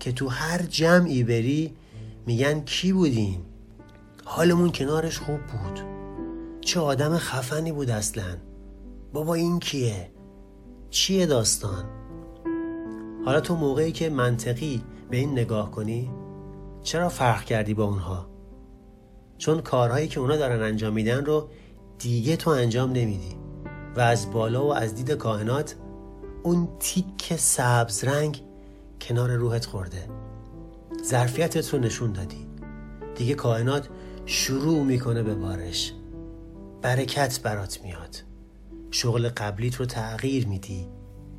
که 0.00 0.12
تو 0.12 0.28
هر 0.28 0.62
جمعی 0.62 1.24
بری 1.24 1.74
میگن 2.26 2.60
کی 2.60 2.92
بودین 2.92 3.40
حالمون 4.24 4.72
کنارش 4.72 5.18
خوب 5.18 5.38
بود. 5.38 5.80
چه 6.60 6.80
آدم 6.80 7.18
خفنی 7.18 7.72
بود 7.72 7.90
اصلا. 7.90 8.36
بابا 9.12 9.34
این 9.34 9.58
کیه؟ 9.58 10.10
چیه 10.90 11.26
داستان؟ 11.26 11.84
حالا 13.24 13.40
تو 13.40 13.56
موقعی 13.56 13.92
که 13.92 14.10
منطقی 14.10 14.82
به 15.10 15.16
این 15.16 15.32
نگاه 15.32 15.70
کنی 15.70 16.10
چرا 16.82 17.08
فرق 17.08 17.44
کردی 17.44 17.74
با 17.74 17.84
اونها؟ 17.84 18.26
چون 19.38 19.60
کارهایی 19.60 20.08
که 20.08 20.20
اونا 20.20 20.36
دارن 20.36 20.62
انجام 20.62 20.92
میدن 20.92 21.24
رو 21.24 21.48
دیگه 21.98 22.36
تو 22.36 22.50
انجام 22.50 22.92
نمیدی 22.92 23.36
و 23.96 24.00
از 24.00 24.30
بالا 24.30 24.66
و 24.66 24.74
از 24.74 24.94
دید 24.94 25.10
کائنات 25.10 25.76
اون 26.42 26.68
تیک 26.78 27.36
سبز 27.36 28.04
رنگ 28.04 28.42
کنار 29.00 29.30
روحت 29.32 29.66
خورده. 29.66 30.08
ظرفیتت 31.04 31.74
رو 31.74 31.78
نشون 31.78 32.12
دادی. 32.12 32.46
دیگه 33.14 33.34
کائنات 33.34 33.88
شروع 34.26 34.84
می‌کنه 34.84 35.22
به 35.22 35.34
بارش. 35.34 35.92
برکت 36.82 37.40
برات 37.42 37.82
میاد. 37.82 38.16
شغل 38.90 39.28
قبلیت 39.28 39.76
رو 39.76 39.86
تغییر 39.86 40.46
میدی. 40.46 40.88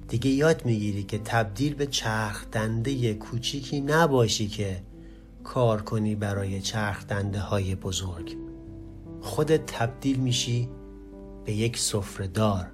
دیگه 0.07 0.29
یاد 0.29 0.65
می‌گیری 0.65 1.03
که 1.03 1.17
تبدیل 1.17 1.73
به 1.73 1.87
چرخ 1.87 2.45
دنده 2.51 3.13
کوچیکی 3.13 3.81
نباشی 3.81 4.47
که 4.47 4.81
کار 5.43 5.81
کنی 5.81 6.15
برای 6.15 6.61
چرخ 6.61 7.07
دنده 7.07 7.39
های 7.39 7.75
بزرگ. 7.75 8.37
خودت 9.21 9.65
تبدیل 9.65 10.19
میشی 10.19 10.69
به 11.45 11.53
یک 11.53 11.79
دار 12.33 12.67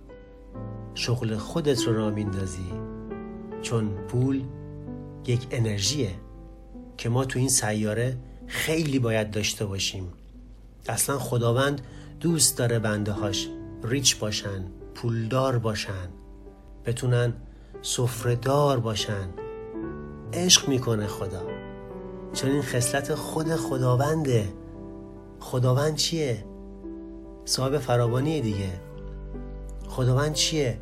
شغل 0.95 1.37
خودت 1.37 1.83
رو 1.83 1.93
را 1.93 2.09
میندازی 2.09 2.71
چون 3.61 3.89
پول 3.89 4.43
یک 5.27 5.47
انرژیه 5.51 6.11
که 6.97 7.09
ما 7.09 7.25
تو 7.25 7.39
این 7.39 7.49
سیاره 7.49 8.17
خیلی 8.47 8.99
باید 8.99 9.31
داشته 9.31 9.65
باشیم. 9.65 10.13
اصلا 10.89 11.19
خداوند 11.19 11.81
دوست 12.19 12.57
داره 12.57 12.79
بنده 12.79 13.11
هاش 13.11 13.47
ریچ 13.83 14.19
باشن 14.19 14.65
پولدار 14.95 15.59
باشن. 15.59 16.22
بتونن 16.85 17.33
سفرهدار 17.81 18.79
باشن. 18.79 19.29
عشق 20.33 20.69
می‌کنه 20.69 21.07
خدا. 21.07 21.41
چون 22.33 22.51
این 22.51 22.61
خصلت 22.61 23.15
خود 23.15 23.55
خداونده 23.55 24.53
خداوند 25.39 25.95
چیه؟ 25.95 26.45
صاحب 27.45 27.77
فراوانی 27.77 28.41
دیگه. 28.41 28.69
خداوند 29.87 30.33
چیه؟ 30.33 30.77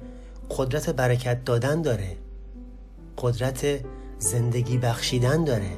قدرت 0.50 0.90
برکت 0.90 1.44
دادن 1.46 1.82
داره. 1.82 2.18
قدرت 3.18 3.80
زندگی 4.20 4.78
بخشیدن 4.78 5.44
داره. 5.44 5.72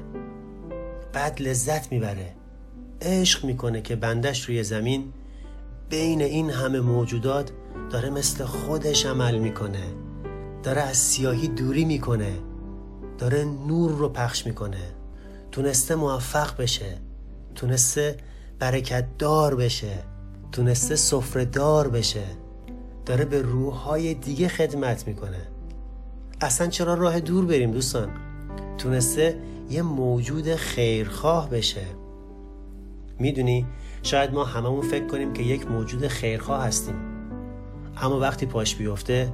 بعد 1.13 1.41
لذت 1.41 1.91
می‌بره. 1.91 2.35
عشق 3.01 3.45
می‌کنه 3.45 3.81
که 3.81 3.95
بندش 3.95 4.45
روی 4.45 4.63
زمین. 4.63 5.13
بین 5.89 6.21
این 6.21 6.49
همه 6.49 6.79
موجودات 6.79 7.51
داره 7.91 8.09
مثل 8.09 8.45
خودش 8.45 9.05
عمل 9.05 9.39
می‌کنه. 9.39 9.83
داره 10.63 10.81
از 10.81 10.97
سیاهی 10.97 11.47
دوری 11.47 11.85
می‌کنه. 11.85 12.33
داره 13.17 13.45
نور 13.67 13.91
رو 13.91 14.09
پخش 14.09 14.45
می‌کنه. 14.45 14.81
تونسته 15.51 15.95
موفق 15.95 16.61
بشه. 16.61 16.97
تونسته 17.55 18.17
برکت 18.59 19.17
دار 19.17 19.55
بشه. 19.55 20.03
تونسته 20.51 20.95
سفره 20.95 21.45
دار 21.45 21.87
بشه. 21.87 22.23
داره 23.05 23.25
به 23.25 23.41
روحهای 23.41 24.13
دیگه 24.13 24.47
خدمت 24.47 25.07
می‌کنه. 25.07 25.47
اصلا 26.41 26.67
چرا 26.67 26.93
راه 26.93 27.19
دور 27.19 27.45
بریم 27.45 27.71
دوستان؟ 27.71 28.09
تونسته 28.77 29.39
یه 29.69 29.81
موجود 29.81 30.55
خیرخواه 30.55 31.49
بشه. 31.49 31.85
می‌دونی؟ 33.19 33.65
شاید 34.03 34.33
ما 34.33 34.43
هممون 34.43 34.81
فکر 34.81 35.07
کنیم 35.07 35.33
که 35.33 35.43
یک 35.43 35.71
موجود 35.71 36.07
خیرخواه 36.07 36.63
هستیم. 36.63 36.95
اما 37.97 38.19
وقتی 38.19 38.45
پاش 38.45 38.75
بیفته 38.75 39.33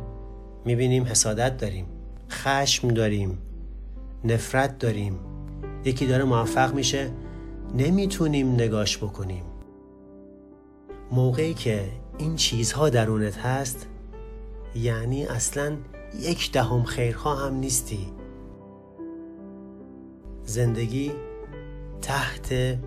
می‌بینیم 0.65 1.03
حسادت 1.03 1.57
داریم 1.57 1.85
خشم 2.29 2.87
داریم 2.87 3.37
نفرت 4.23 4.77
داریم. 4.77 5.19
یکی 5.85 6.05
داره 6.07 6.23
موفق 6.23 6.73
میشه 6.73 7.11
نمی‌تونیم 7.75 8.53
نگاش 8.53 8.97
بکنیم. 8.97 9.43
موقعی 11.11 11.53
که 11.53 11.89
این 12.17 12.35
چیزها 12.35 12.89
درونت 12.89 13.37
هست 13.37 13.87
یعنی 14.75 15.25
اصلا 15.25 15.77
یک 16.19 16.51
دهم 16.51 16.83
خیرخواه 16.83 17.45
هم 17.45 17.53
نیستی. 17.53 18.07
زندگی 20.43 21.11
تحت 22.01 22.77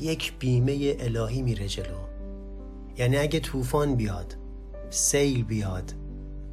یک 0.00 0.32
بیمه 0.38 0.96
الهی 1.00 1.42
میره 1.42 1.68
جلو. 1.68 1.96
یعنی 2.98 3.16
اگه 3.16 3.40
طوفان 3.40 3.94
بیاد 3.94 4.36
سیل 4.90 5.44
بیاد 5.44 5.94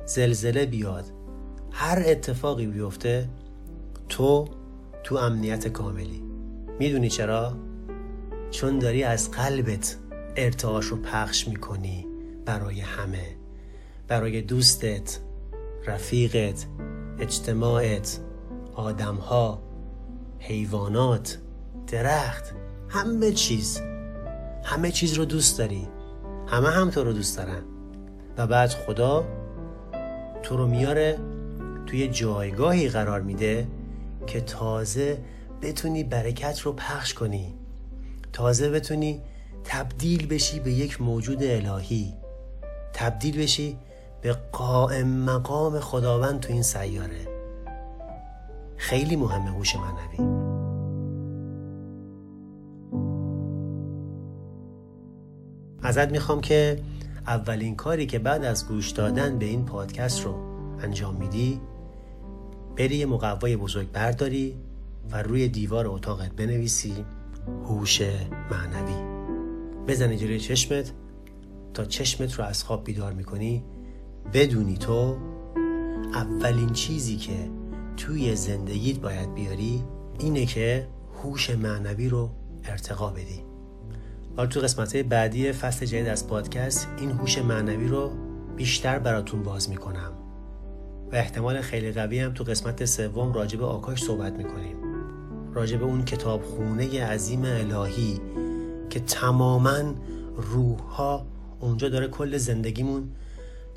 زلزله 0.07 0.65
بیاد 0.65 1.05
هر 1.71 2.03
اتفاقی 2.05 2.67
بیفته 2.67 3.29
تو 4.09 4.47
تو 5.03 5.15
امنیت 5.15 5.67
کاملی. 5.67 6.23
می‌دونی 6.79 7.09
چرا؟ 7.09 7.57
چون 8.51 8.79
داری 8.79 9.03
از 9.03 9.31
قلبت 9.31 9.97
ارتعاش 10.35 10.85
رو 10.85 10.97
پخش 10.97 11.47
می‌کنی 11.47 12.07
برای 12.45 12.79
همه. 12.79 13.35
برای 14.07 14.41
دوستت 14.41 15.19
رفیقت 15.85 16.65
اجتماعت 17.19 18.19
آدمها 18.75 19.63
حیوانات 20.39 21.39
درخت 21.87 22.55
همه 22.89 23.31
چیز. 23.31 23.81
همه 24.63 24.91
چیز 24.91 25.13
رو 25.13 25.25
دوست 25.25 25.57
داری. 25.57 25.87
همه 26.47 26.69
هم 26.69 26.89
تو 26.89 27.03
رو 27.03 27.13
دوست 27.13 27.37
دارن. 27.37 27.63
و 28.37 28.47
بعد 28.47 28.69
خدا 28.69 29.25
تو 30.47 30.57
رو 30.57 30.67
میاره 30.67 31.17
توی 31.85 32.07
جایگاهی 32.07 32.89
قرار 32.89 33.21
میده 33.21 33.67
که 34.27 34.41
تازه 34.41 35.17
بتونی 35.61 36.03
برکت 36.03 36.59
رو 36.59 36.73
پخش 36.73 37.13
کنی. 37.13 37.53
تازه 38.33 38.69
بتونی 38.69 39.21
تبدیل 39.63 40.27
بشی 40.27 40.59
به 40.59 40.71
یک 40.71 41.01
موجود 41.01 41.43
الهی. 41.43 42.13
تبدیل 42.93 43.41
بشی 43.41 43.77
به 44.21 44.37
قائم 44.51 45.07
مقام 45.07 45.79
خداوند 45.79 46.39
تو 46.39 46.53
این 46.53 46.63
سیاره. 46.63 47.27
خیلی 48.77 49.15
مهمه 49.15 49.51
هوش 49.51 49.75
معنوی. 49.75 50.47
ازت 55.83 56.11
می‌خوام 56.11 56.41
که 56.41 56.79
اولین 57.27 57.75
کاری 57.75 58.05
که 58.05 58.19
بعد 58.19 58.45
از 58.45 58.67
گوش 58.67 58.89
دادن 58.89 59.39
به 59.39 59.45
این 59.45 59.65
پادکست 59.65 60.25
رو 60.25 60.35
انجام 60.81 61.15
میدی 61.15 61.61
بری 62.77 62.95
یه 62.95 63.05
مقوای 63.05 63.57
بزرگ 63.57 63.91
برداری 63.91 64.55
و 65.11 65.23
روی 65.23 65.47
دیوار 65.47 65.87
اتاقت 65.87 66.31
بنویسی 66.31 67.05
هوش 67.65 68.01
معنوی. 68.51 69.17
بزنی 69.87 70.17
جلوی 70.17 70.39
چشمت 70.39 70.93
تا 71.73 71.85
چشمت 71.85 72.33
رو 72.33 72.43
از 72.43 72.63
خواب 72.63 72.83
بیدار 72.83 73.13
می‌کنی. 73.13 73.63
بدونی 74.33 74.77
تو 74.77 75.17
اولین 76.13 76.69
چیزی 76.69 77.17
که 77.17 77.49
توی 77.97 78.35
زندگیت 78.35 78.99
باید 78.99 79.33
بیاری 79.33 79.83
اینه 80.19 80.45
که 80.45 80.87
هوش 81.23 81.49
معنوی 81.49 82.09
رو 82.09 82.29
ارتقا 82.63 83.09
بدی. 83.09 83.43
حالا 84.37 84.49
تو 84.49 84.59
قسمت 84.59 84.97
بعدی 84.97 85.51
فصل 85.51 85.85
جدید 85.85 86.07
از 86.07 86.27
پادکست 86.27 86.87
این 86.99 87.11
هوش 87.11 87.37
معنوی 87.37 87.87
رو 87.87 88.11
بیشتر 88.55 88.99
براتون 88.99 89.43
باز 89.43 89.69
می‌کنم. 89.69 90.11
و 91.11 91.15
احتمال 91.15 91.61
خیلی 91.61 91.91
قوی 91.91 92.19
هم 92.19 92.33
تو 92.33 92.43
قسمت 92.43 92.85
سوم 92.85 93.33
راجع 93.33 93.57
به 93.57 93.65
آکاش 93.65 94.03
صحبت 94.03 94.33
می‌کنیم. 94.33 94.75
راجع 95.53 95.77
به 95.77 95.85
اون 95.85 96.05
کتاب 96.05 96.43
خونه 96.43 97.03
عظیم 97.03 97.41
الهی 97.45 98.21
که 98.89 98.99
تماما 98.99 99.93
روح 100.35 100.79
ها 100.79 101.25
اونجا 101.59 101.89
داره 101.89 102.07
کل 102.07 102.37
زندگیمون 102.37 103.09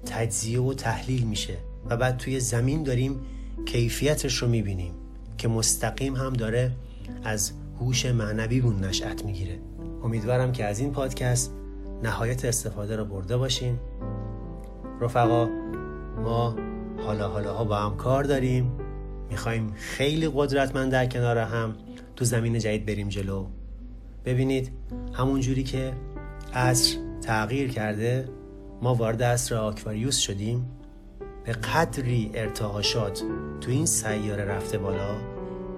تجزیه 0.06 0.60
و 0.60 0.74
تحلیل 0.74 1.22
میشه 1.22 1.56
و 1.90 1.96
بعد 1.96 2.16
توی 2.16 2.40
زمین 2.40 2.82
داریم 2.82 3.20
کیفیتش 3.66 4.36
رو 4.36 4.48
می‌بینیم 4.48 4.92
که 5.38 5.48
مستقیم 5.48 6.16
هم 6.16 6.32
داره 6.32 6.72
از 7.24 7.52
هوش 7.80 8.06
معنویمون 8.06 8.84
نشأت 8.84 9.24
می‌گیره. 9.24 9.58
امیدوارم 10.04 10.52
که 10.52 10.64
از 10.64 10.80
این 10.80 10.92
پادکست 10.92 11.54
نهایت 12.02 12.44
استفاده 12.44 12.96
رو 12.96 13.04
برده 13.04 13.36
باشین. 13.36 13.78
رفقا 15.00 15.48
ما 16.22 16.56
حالا 16.98 17.28
حالا 17.28 17.54
ها 17.54 17.64
با 17.64 17.76
هم 17.76 17.96
کار 17.96 18.24
داریم. 18.24 18.72
می‌خوایم 19.30 19.72
خیلی 19.76 20.30
قدرتمند 20.34 20.92
در 20.92 21.06
کنار 21.06 21.38
هم 21.38 21.74
تو 22.16 22.24
زمین 22.24 22.58
جدید 22.58 22.86
بریم 22.86 23.08
جلو. 23.08 23.46
ببینید 24.24 24.72
همون 25.12 25.40
جوری 25.40 25.62
که 25.62 25.92
عصر 26.54 26.96
تغییر 27.22 27.70
کرده 27.70 28.28
ما 28.82 28.94
وارد 28.94 29.22
عصر 29.22 29.54
آکواریوس 29.54 30.16
شدیم. 30.16 30.70
به 31.44 31.52
قدری 31.52 32.30
ارتعاشات 32.34 33.22
تو 33.60 33.70
این 33.70 33.86
سیاره 33.86 34.44
رفته 34.44 34.78
بالا. 34.78 35.16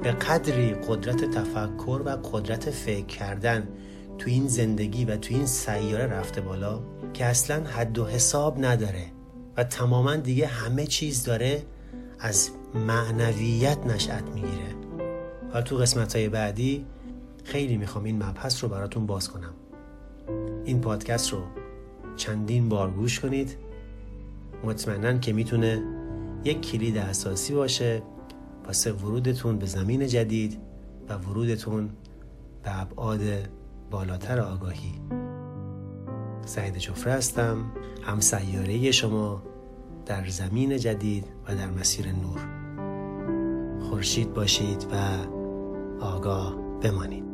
به 0.02 0.12
قدری 0.12 0.74
قدرت 0.74 1.30
تفکر 1.30 2.02
و 2.04 2.08
قدرت 2.32 2.70
فکر 2.70 3.06
کردن 3.06 3.68
تو 4.18 4.30
این 4.30 4.48
زندگی 4.48 5.04
و 5.04 5.16
تو 5.16 5.34
این 5.34 5.46
سیاره 5.46 6.06
رفته 6.06 6.40
بالا 6.40 6.80
که 7.14 7.24
اصلا 7.24 7.64
حد 7.64 7.98
و 7.98 8.06
حساب 8.06 8.64
نداره 8.64 9.06
و 9.56 9.64
تماما 9.64 10.16
دیگه 10.16 10.46
همه 10.46 10.86
چیز 10.86 11.24
داره 11.24 11.62
از 12.18 12.50
معنویت 12.74 13.86
نشأت 13.86 14.24
می‌گیره. 14.24 14.74
و 15.54 15.62
تو 15.62 15.76
قسمت 15.76 16.16
های 16.16 16.28
بعدی 16.28 16.86
خیلی 17.44 17.76
می‌خوام 17.76 18.04
این 18.04 18.22
مبحث 18.22 18.64
رو 18.64 18.70
براتون 18.70 19.06
باز 19.06 19.28
کنم. 19.28 19.54
این 20.64 20.80
پادکست 20.80 21.32
رو 21.32 21.42
چندین 22.16 22.68
بار 22.68 22.90
گوش 22.90 23.20
کنید. 23.20 23.56
مطمئنا 24.64 25.18
که 25.18 25.32
می‌تونه 25.32 25.82
یک 26.44 26.60
کلید 26.60 26.96
اساسی 26.96 27.54
باشه 27.54 28.02
واسه 28.66 28.92
ورودتون 28.92 29.58
به 29.58 29.66
زمین 29.66 30.06
جدید 30.06 30.58
و 31.08 31.14
ورودتون 31.14 31.90
به 32.62 32.80
ابعاد 32.80 33.20
بالاتر 33.92 34.40
آگاهی. 34.40 35.00
سعید 36.44 36.76
جفره 36.76 37.12
هستم. 37.12 37.72
هم 38.02 38.20
سیاره 38.20 38.90
شما 38.90 39.42
در 40.06 40.26
زمین 40.26 40.78
جدید 40.78 41.24
و 41.48 41.54
در 41.54 41.70
مسیر 41.70 42.06
نور. 42.12 42.40
خورشید 43.80 44.34
باشید 44.34 44.86
و 44.92 44.96
آگاه 46.04 46.56
بمانید. 46.82 47.31